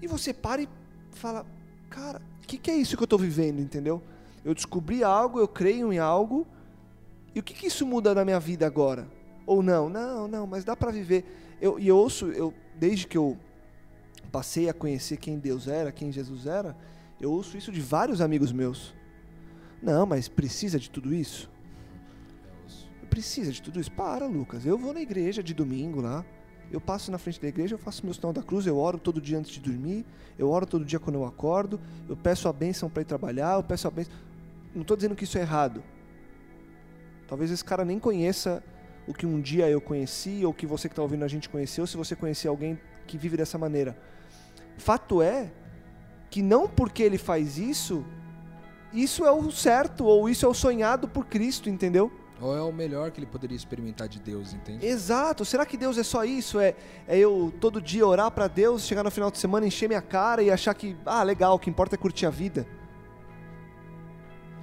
[0.00, 0.68] E você para e
[1.12, 1.46] fala,
[1.88, 4.02] cara, o que, que é isso que eu tô vivendo, entendeu?
[4.44, 6.46] Eu descobri algo, eu creio em algo,
[7.34, 9.08] e o que, que isso muda na minha vida agora?
[9.46, 9.88] Ou não?
[9.88, 11.24] Não, não, mas dá pra viver.
[11.62, 13.38] Eu, e eu ouço, eu, desde que eu
[14.32, 16.76] passei a conhecer quem Deus era, quem Jesus era,
[17.20, 18.92] eu ouço isso de vários amigos meus.
[19.80, 21.48] Não, mas precisa de tudo isso?
[23.08, 23.92] Precisa de tudo isso?
[23.92, 24.66] Para, Lucas.
[24.66, 26.24] Eu vou na igreja de domingo lá.
[26.72, 29.20] Eu passo na frente da igreja, eu faço meu sinal da cruz, eu oro todo
[29.20, 30.04] dia antes de dormir,
[30.36, 33.62] eu oro todo dia quando eu acordo, eu peço a bênção para ir trabalhar, eu
[33.62, 34.12] peço a bênção.
[34.74, 35.80] Não estou dizendo que isso é errado.
[37.28, 38.64] Talvez esse cara nem conheça
[39.06, 41.86] o que um dia eu conheci, ou que você que está ouvindo a gente conheceu,
[41.86, 43.96] se você conhecer alguém que vive dessa maneira.
[44.78, 45.50] Fato é
[46.30, 48.04] que não porque ele faz isso,
[48.92, 52.10] isso é o certo, ou isso é o sonhado por Cristo, entendeu?
[52.40, 54.84] Ou é o melhor que ele poderia experimentar de Deus, entende?
[54.84, 55.44] Exato.
[55.44, 56.58] Será que Deus é só isso?
[56.58, 56.74] É,
[57.06, 60.42] é eu todo dia orar pra Deus, chegar no final de semana, encher minha cara
[60.42, 62.66] e achar que, ah, legal, o que importa é curtir a vida?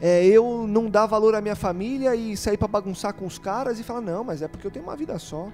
[0.01, 3.79] É eu não dar valor à minha família e sair pra bagunçar com os caras
[3.79, 5.51] e falar, não, mas é porque eu tenho uma vida só.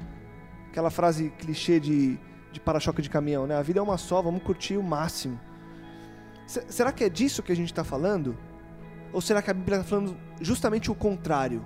[0.69, 2.19] Aquela frase clichê de,
[2.51, 3.57] de para-choque de caminhão, né?
[3.57, 5.39] A vida é uma só, vamos curtir o máximo.
[6.45, 8.37] Se- será que é disso que a gente está falando?
[9.11, 11.63] Ou será que a Bíblia está falando justamente o contrário?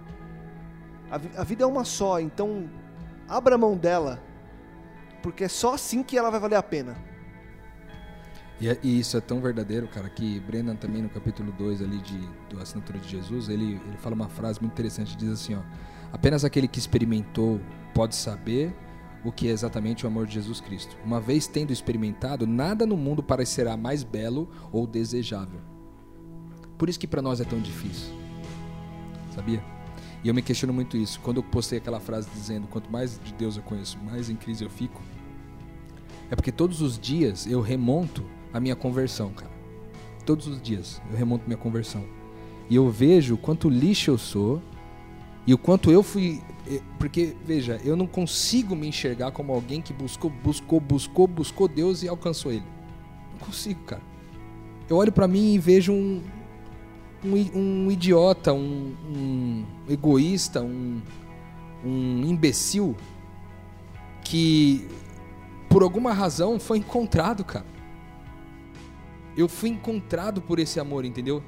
[1.12, 2.70] A, vi- a vida é uma só, então
[3.28, 4.22] abra mão dela,
[5.22, 6.96] porque é só assim que ela vai valer a pena.
[8.60, 11.98] E, é- e isso é tão verdadeiro, cara, que Brennan também no capítulo 2 ali
[12.00, 15.62] de, do Assinatura de Jesus, ele, ele fala uma frase muito interessante, diz assim, ó,
[16.12, 17.60] apenas aquele que experimentou
[17.94, 18.76] pode saber
[19.24, 20.96] o que é exatamente o amor de Jesus Cristo.
[21.06, 25.60] Uma vez tendo experimentado, nada no mundo parecerá mais belo ou desejável.
[26.78, 28.14] Por isso que para nós é tão difícil.
[29.36, 29.62] Sabia?
[30.24, 31.20] E eu me questiono muito isso.
[31.22, 34.64] Quando eu postei aquela frase dizendo quanto mais de Deus eu conheço, mais em crise
[34.64, 35.02] eu fico,
[36.32, 38.24] é porque todos os dias eu remonto
[38.54, 39.52] a minha conversão, cara.
[40.26, 42.04] Todos os dias eu remonto minha conversão.
[42.70, 44.62] E eu vejo quanto lixo eu sou
[45.46, 46.42] e o quanto eu fui.
[47.00, 52.04] Porque, veja, eu não consigo me enxergar como alguém que buscou, buscou, buscou, buscou Deus
[52.04, 52.66] e alcançou Ele.
[53.32, 54.04] Não consigo, cara.
[54.88, 56.22] Eu olho pra mim e vejo um,
[57.24, 61.02] um, um idiota, um, um egoísta, um,
[61.84, 62.96] um imbecil
[64.24, 64.88] que
[65.68, 67.66] por alguma razão foi encontrado, cara.
[69.38, 71.44] Eu fui encontrado por esse amor, entendeu?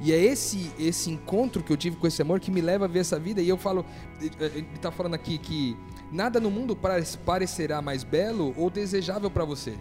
[0.00, 2.88] E é esse esse encontro que eu tive com esse amor que me leva a
[2.88, 3.40] ver essa vida.
[3.40, 3.84] E eu falo,
[4.20, 5.76] ele tá falando aqui que
[6.10, 9.74] nada no mundo pare- parecerá mais belo ou desejável para você.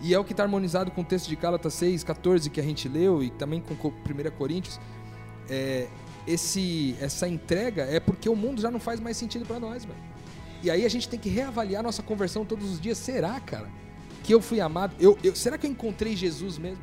[0.00, 2.62] E é o que está harmonizado com o texto de Gálatas 6, 14 que a
[2.62, 4.78] gente leu e também com co- 1 Coríntios.
[5.50, 5.88] É,
[6.26, 9.98] esse, essa entrega é porque o mundo já não faz mais sentido para nós, velho.
[10.62, 12.96] E aí a gente tem que reavaliar nossa conversão todos os dias.
[12.98, 13.68] Será, cara,
[14.28, 14.94] que eu fui amado?
[15.00, 16.82] Eu, eu- será que eu encontrei Jesus mesmo?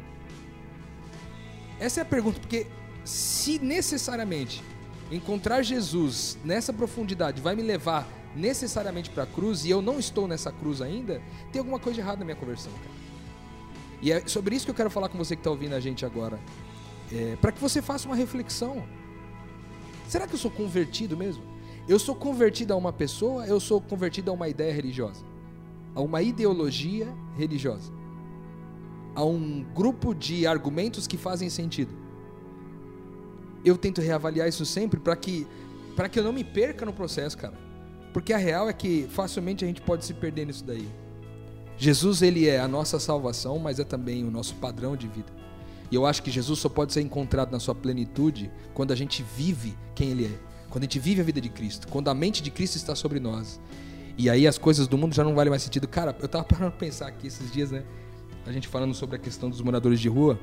[1.79, 2.65] Essa é a pergunta, porque
[3.03, 4.63] se necessariamente
[5.11, 10.27] encontrar Jesus nessa profundidade vai me levar necessariamente para a cruz e eu não estou
[10.27, 11.21] nessa cruz ainda,
[11.51, 12.95] tem alguma coisa errada na minha conversão, cara.
[14.01, 16.03] E é sobre isso que eu quero falar com você que está ouvindo a gente
[16.03, 16.39] agora.
[17.13, 18.83] É, para que você faça uma reflexão.
[20.07, 21.43] Será que eu sou convertido mesmo?
[21.87, 25.23] Eu sou convertido a uma pessoa, eu sou convertido a uma ideia religiosa,
[25.95, 27.91] a uma ideologia religiosa,
[29.15, 31.93] a um grupo de argumentos que fazem sentido.
[33.63, 35.47] Eu tento reavaliar isso sempre para que
[35.95, 37.57] para que eu não me perca no processo, cara.
[38.11, 40.87] Porque a real é que facilmente a gente pode se perder nisso daí.
[41.77, 45.31] Jesus ele é a nossa salvação, mas é também o nosso padrão de vida.
[45.91, 49.23] E eu acho que Jesus só pode ser encontrado na sua plenitude quando a gente
[49.37, 50.39] vive quem ele é.
[50.69, 53.19] Quando a gente vive a vida de Cristo, quando a mente de Cristo está sobre
[53.19, 53.59] nós.
[54.17, 55.87] E aí as coisas do mundo já não valem mais sentido.
[55.87, 57.83] Cara, eu tava parando pra pensar aqui esses dias, né?
[58.45, 60.39] A gente falando sobre a questão dos moradores de rua.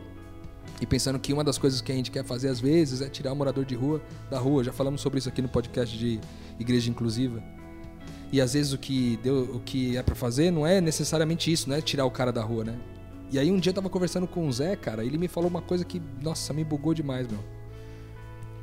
[0.80, 3.32] E pensando que uma das coisas que a gente quer fazer às vezes é tirar
[3.32, 4.62] o morador de rua da rua.
[4.62, 6.20] Já falamos sobre isso aqui no podcast de
[6.58, 7.42] Igreja Inclusiva.
[8.32, 11.68] E às vezes o que, deu, o que é para fazer não é necessariamente isso,
[11.68, 12.78] não é tirar o cara da rua, né?
[13.30, 15.62] E aí um dia eu tava conversando com o Zé, cara, ele me falou uma
[15.62, 17.61] coisa que, nossa, me bugou demais, meu.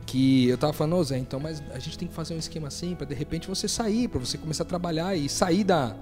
[0.09, 2.67] Que eu tava falando, ô Zé, então, mas a gente tem que fazer um esquema
[2.67, 5.95] assim para de repente você sair, para você começar a trabalhar e sair da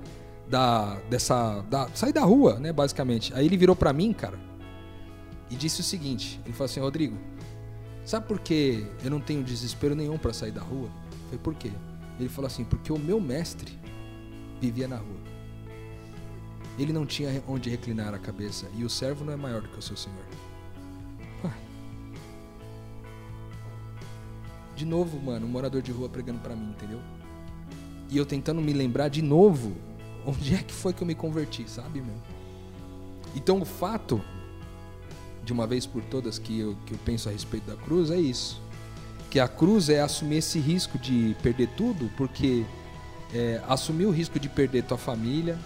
[0.50, 3.34] da dessa da, sair da rua, né, basicamente.
[3.34, 4.40] Aí ele virou para mim, cara,
[5.52, 7.18] e disse o seguinte, ele falou assim: "Rodrigo,
[8.06, 10.90] sabe por que eu não tenho desespero nenhum para sair da rua?"
[11.26, 11.72] Falei: "Por quê?"
[12.18, 13.78] Ele falou assim: "Porque o meu mestre
[14.62, 15.20] vivia na rua.
[16.80, 19.78] Ele não tinha onde reclinar a cabeça e o servo não é maior do que
[19.78, 20.27] o seu senhor."
[24.78, 27.00] De novo, mano, um morador de rua pregando para mim, entendeu?
[28.10, 29.76] E eu tentando me lembrar de novo
[30.26, 32.16] onde é que foi que eu me converti, sabe, meu?
[33.36, 34.22] Então o fato
[35.44, 38.20] de uma vez por todas que eu, que eu penso a respeito da cruz é
[38.20, 38.62] isso.
[39.32, 42.64] Que a cruz é assumir esse risco de perder tudo, porque
[43.34, 45.58] é, assumir o risco de perder tua família,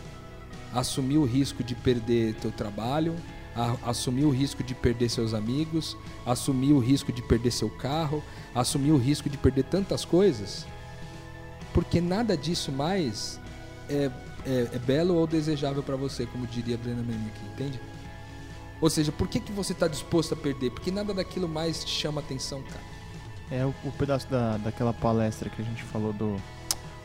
[0.73, 3.15] assumir o risco de perder teu trabalho,
[3.55, 8.23] a, assumir o risco de perder seus amigos, assumir o risco de perder seu carro,
[8.53, 10.65] assumir o risco de perder tantas coisas,
[11.73, 13.39] porque nada disso mais
[13.89, 14.11] é,
[14.45, 17.79] é, é belo ou desejável para você, como diria Brena Manning aqui, entende?
[18.79, 20.71] Ou seja, por que, que você está disposto a perder?
[20.71, 22.91] Porque nada daquilo mais te chama atenção, cara.
[23.51, 26.37] É o, o pedaço da, daquela palestra que a gente falou do,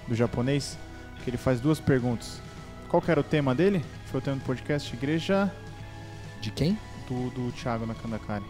[0.09, 0.79] do japonês,
[1.23, 2.41] que ele faz duas perguntas.
[2.89, 3.85] Qual que era o tema dele?
[4.07, 5.53] Foi o tema do podcast Igreja
[6.47, 6.79] De quem?
[7.09, 8.45] do, do Thiago Nakandakari.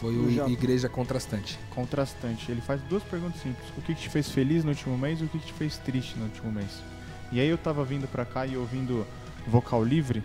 [0.00, 0.48] Foi o.
[0.50, 1.58] Igreja Contrastante.
[1.70, 2.50] Contrastante.
[2.50, 3.68] Ele faz duas perguntas simples.
[3.76, 5.78] O que, que te fez feliz no último mês e o que, que te fez
[5.78, 6.82] triste no último mês?
[7.30, 9.06] E aí eu tava vindo pra cá e ouvindo
[9.46, 10.22] vocal livre.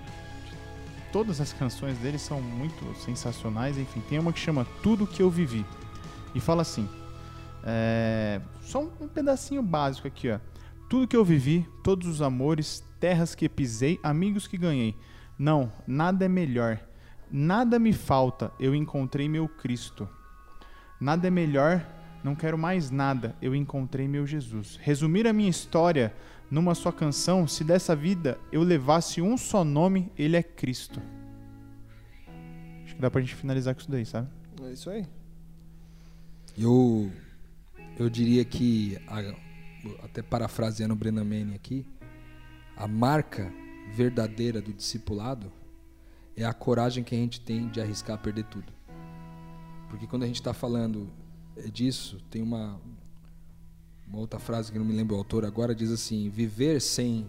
[1.12, 3.78] Todas as canções dele são muito sensacionais.
[3.78, 5.66] Enfim, tem uma que chama Tudo Que Eu Vivi.
[6.34, 6.88] E fala assim:
[7.64, 10.40] é, só um pedacinho básico aqui, ó.
[10.90, 14.96] Tudo que eu vivi, todos os amores, terras que pisei, amigos que ganhei.
[15.40, 16.82] Não, nada é melhor.
[17.32, 20.10] Nada me falta, eu encontrei meu Cristo.
[21.00, 21.88] Nada é melhor,
[22.22, 24.78] não quero mais nada, eu encontrei meu Jesus.
[24.82, 26.14] Resumir a minha história
[26.52, 31.00] numa só canção, se dessa vida eu levasse um só nome, ele é Cristo.
[32.84, 34.28] Acho que dá pra gente finalizar com isso daí, sabe?
[34.62, 35.06] É isso aí.
[36.58, 37.10] Eu,
[37.98, 38.98] eu diria que,
[40.04, 41.86] até parafraseando o Brennan Manning aqui,
[42.76, 43.54] a marca
[43.90, 45.52] verdadeira do discipulado
[46.36, 48.72] é a coragem que a gente tem de arriscar perder tudo.
[49.90, 51.10] Porque quando a gente está falando
[51.58, 52.80] eh, disso, tem uma,
[54.08, 57.26] uma outra frase que não me lembro o autor agora, diz assim: viver sem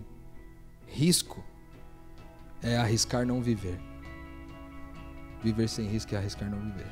[0.87, 1.43] risco
[2.63, 3.81] é arriscar não viver.
[5.43, 6.91] Viver sem risco é arriscar não viver.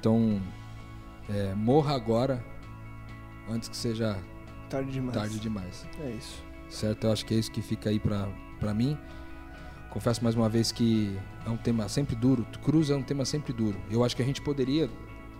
[0.00, 0.40] Então,
[1.28, 2.44] é, morra agora
[3.48, 4.18] antes que seja
[4.70, 5.14] Tarde demais.
[5.14, 5.86] tarde demais.
[6.00, 6.42] É isso.
[6.70, 7.04] Certo?
[7.04, 8.26] Eu acho que é isso que fica aí pra,
[8.62, 8.96] pra mim.
[9.90, 12.46] Confesso mais uma vez que é um tema sempre duro.
[12.64, 13.78] Cruz é um tema sempre duro.
[13.90, 14.88] Eu acho que a gente poderia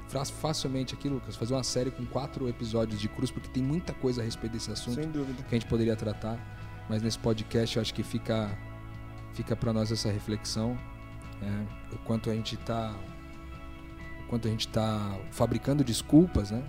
[0.08, 3.94] fa- facilmente aqui, Lucas, fazer uma série com quatro episódios de cruz, porque tem muita
[3.94, 4.96] coisa a respeito desse assunto
[5.48, 6.36] que a gente poderia tratar.
[6.88, 8.50] Mas nesse podcast eu acho que fica,
[9.32, 10.76] fica para nós essa reflexão.
[11.40, 11.66] né?
[11.92, 12.94] O quanto a gente está
[14.28, 16.62] quanto a gente tá fabricando desculpas, né?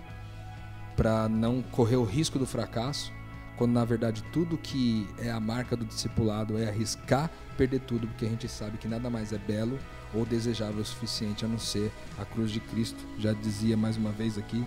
[0.96, 3.10] Para não correr o risco do fracasso,
[3.56, 8.26] quando na verdade tudo que é a marca do discipulado é arriscar perder tudo, porque
[8.26, 9.78] a gente sabe que nada mais é belo
[10.12, 12.98] ou desejável o suficiente a não ser a cruz de Cristo.
[13.18, 14.66] Já dizia mais uma vez aqui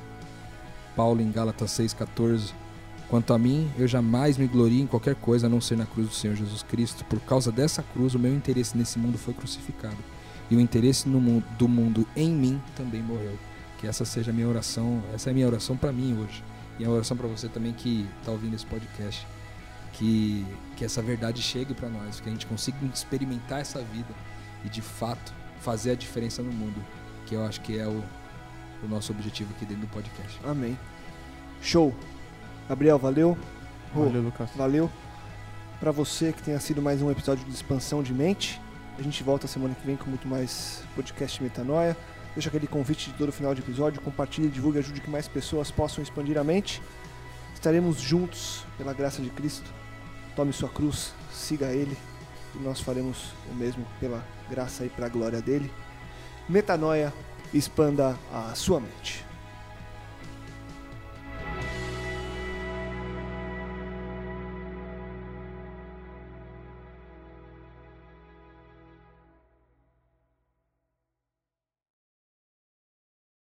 [0.95, 2.53] Paulo em Gálatas 6:14
[3.09, 6.09] Quanto a mim, eu jamais me glorio em qualquer coisa a não ser na cruz
[6.09, 7.05] do Senhor Jesus Cristo.
[7.05, 9.95] Por causa dessa cruz, o meu interesse nesse mundo foi crucificado.
[10.51, 13.39] E o interesse mundo, do mundo em mim também morreu.
[13.77, 16.43] Que essa seja a minha oração, essa é a minha oração para mim hoje.
[16.79, 19.25] E é uma oração para você também que está ouvindo esse podcast.
[19.93, 24.13] Que, que essa verdade chegue para nós, que a gente consiga experimentar essa vida
[24.63, 26.83] e de fato fazer a diferença no mundo.
[27.25, 28.03] Que eu acho que é o,
[28.83, 30.39] o nosso objetivo aqui dentro do podcast.
[30.45, 30.77] Amém.
[31.61, 31.93] Show.
[32.69, 33.37] Gabriel, valeu.
[33.93, 34.49] Valeu, Lucas.
[34.55, 34.89] Valeu.
[35.79, 38.61] Pra você que tenha sido mais um episódio de expansão de mente.
[38.99, 41.95] A gente volta semana que vem com muito mais podcast Metanoia.
[42.33, 44.01] Deixa aquele convite de todo final de episódio.
[44.01, 46.81] Compartilhe, divulgue, ajude que mais pessoas possam expandir a mente.
[47.53, 49.69] Estaremos juntos pela graça de Cristo.
[50.35, 51.97] Tome sua cruz, siga Ele
[52.55, 55.71] e nós faremos o mesmo pela graça e para a glória dele.
[56.47, 57.13] Metanoia,
[57.53, 59.26] expanda a sua mente.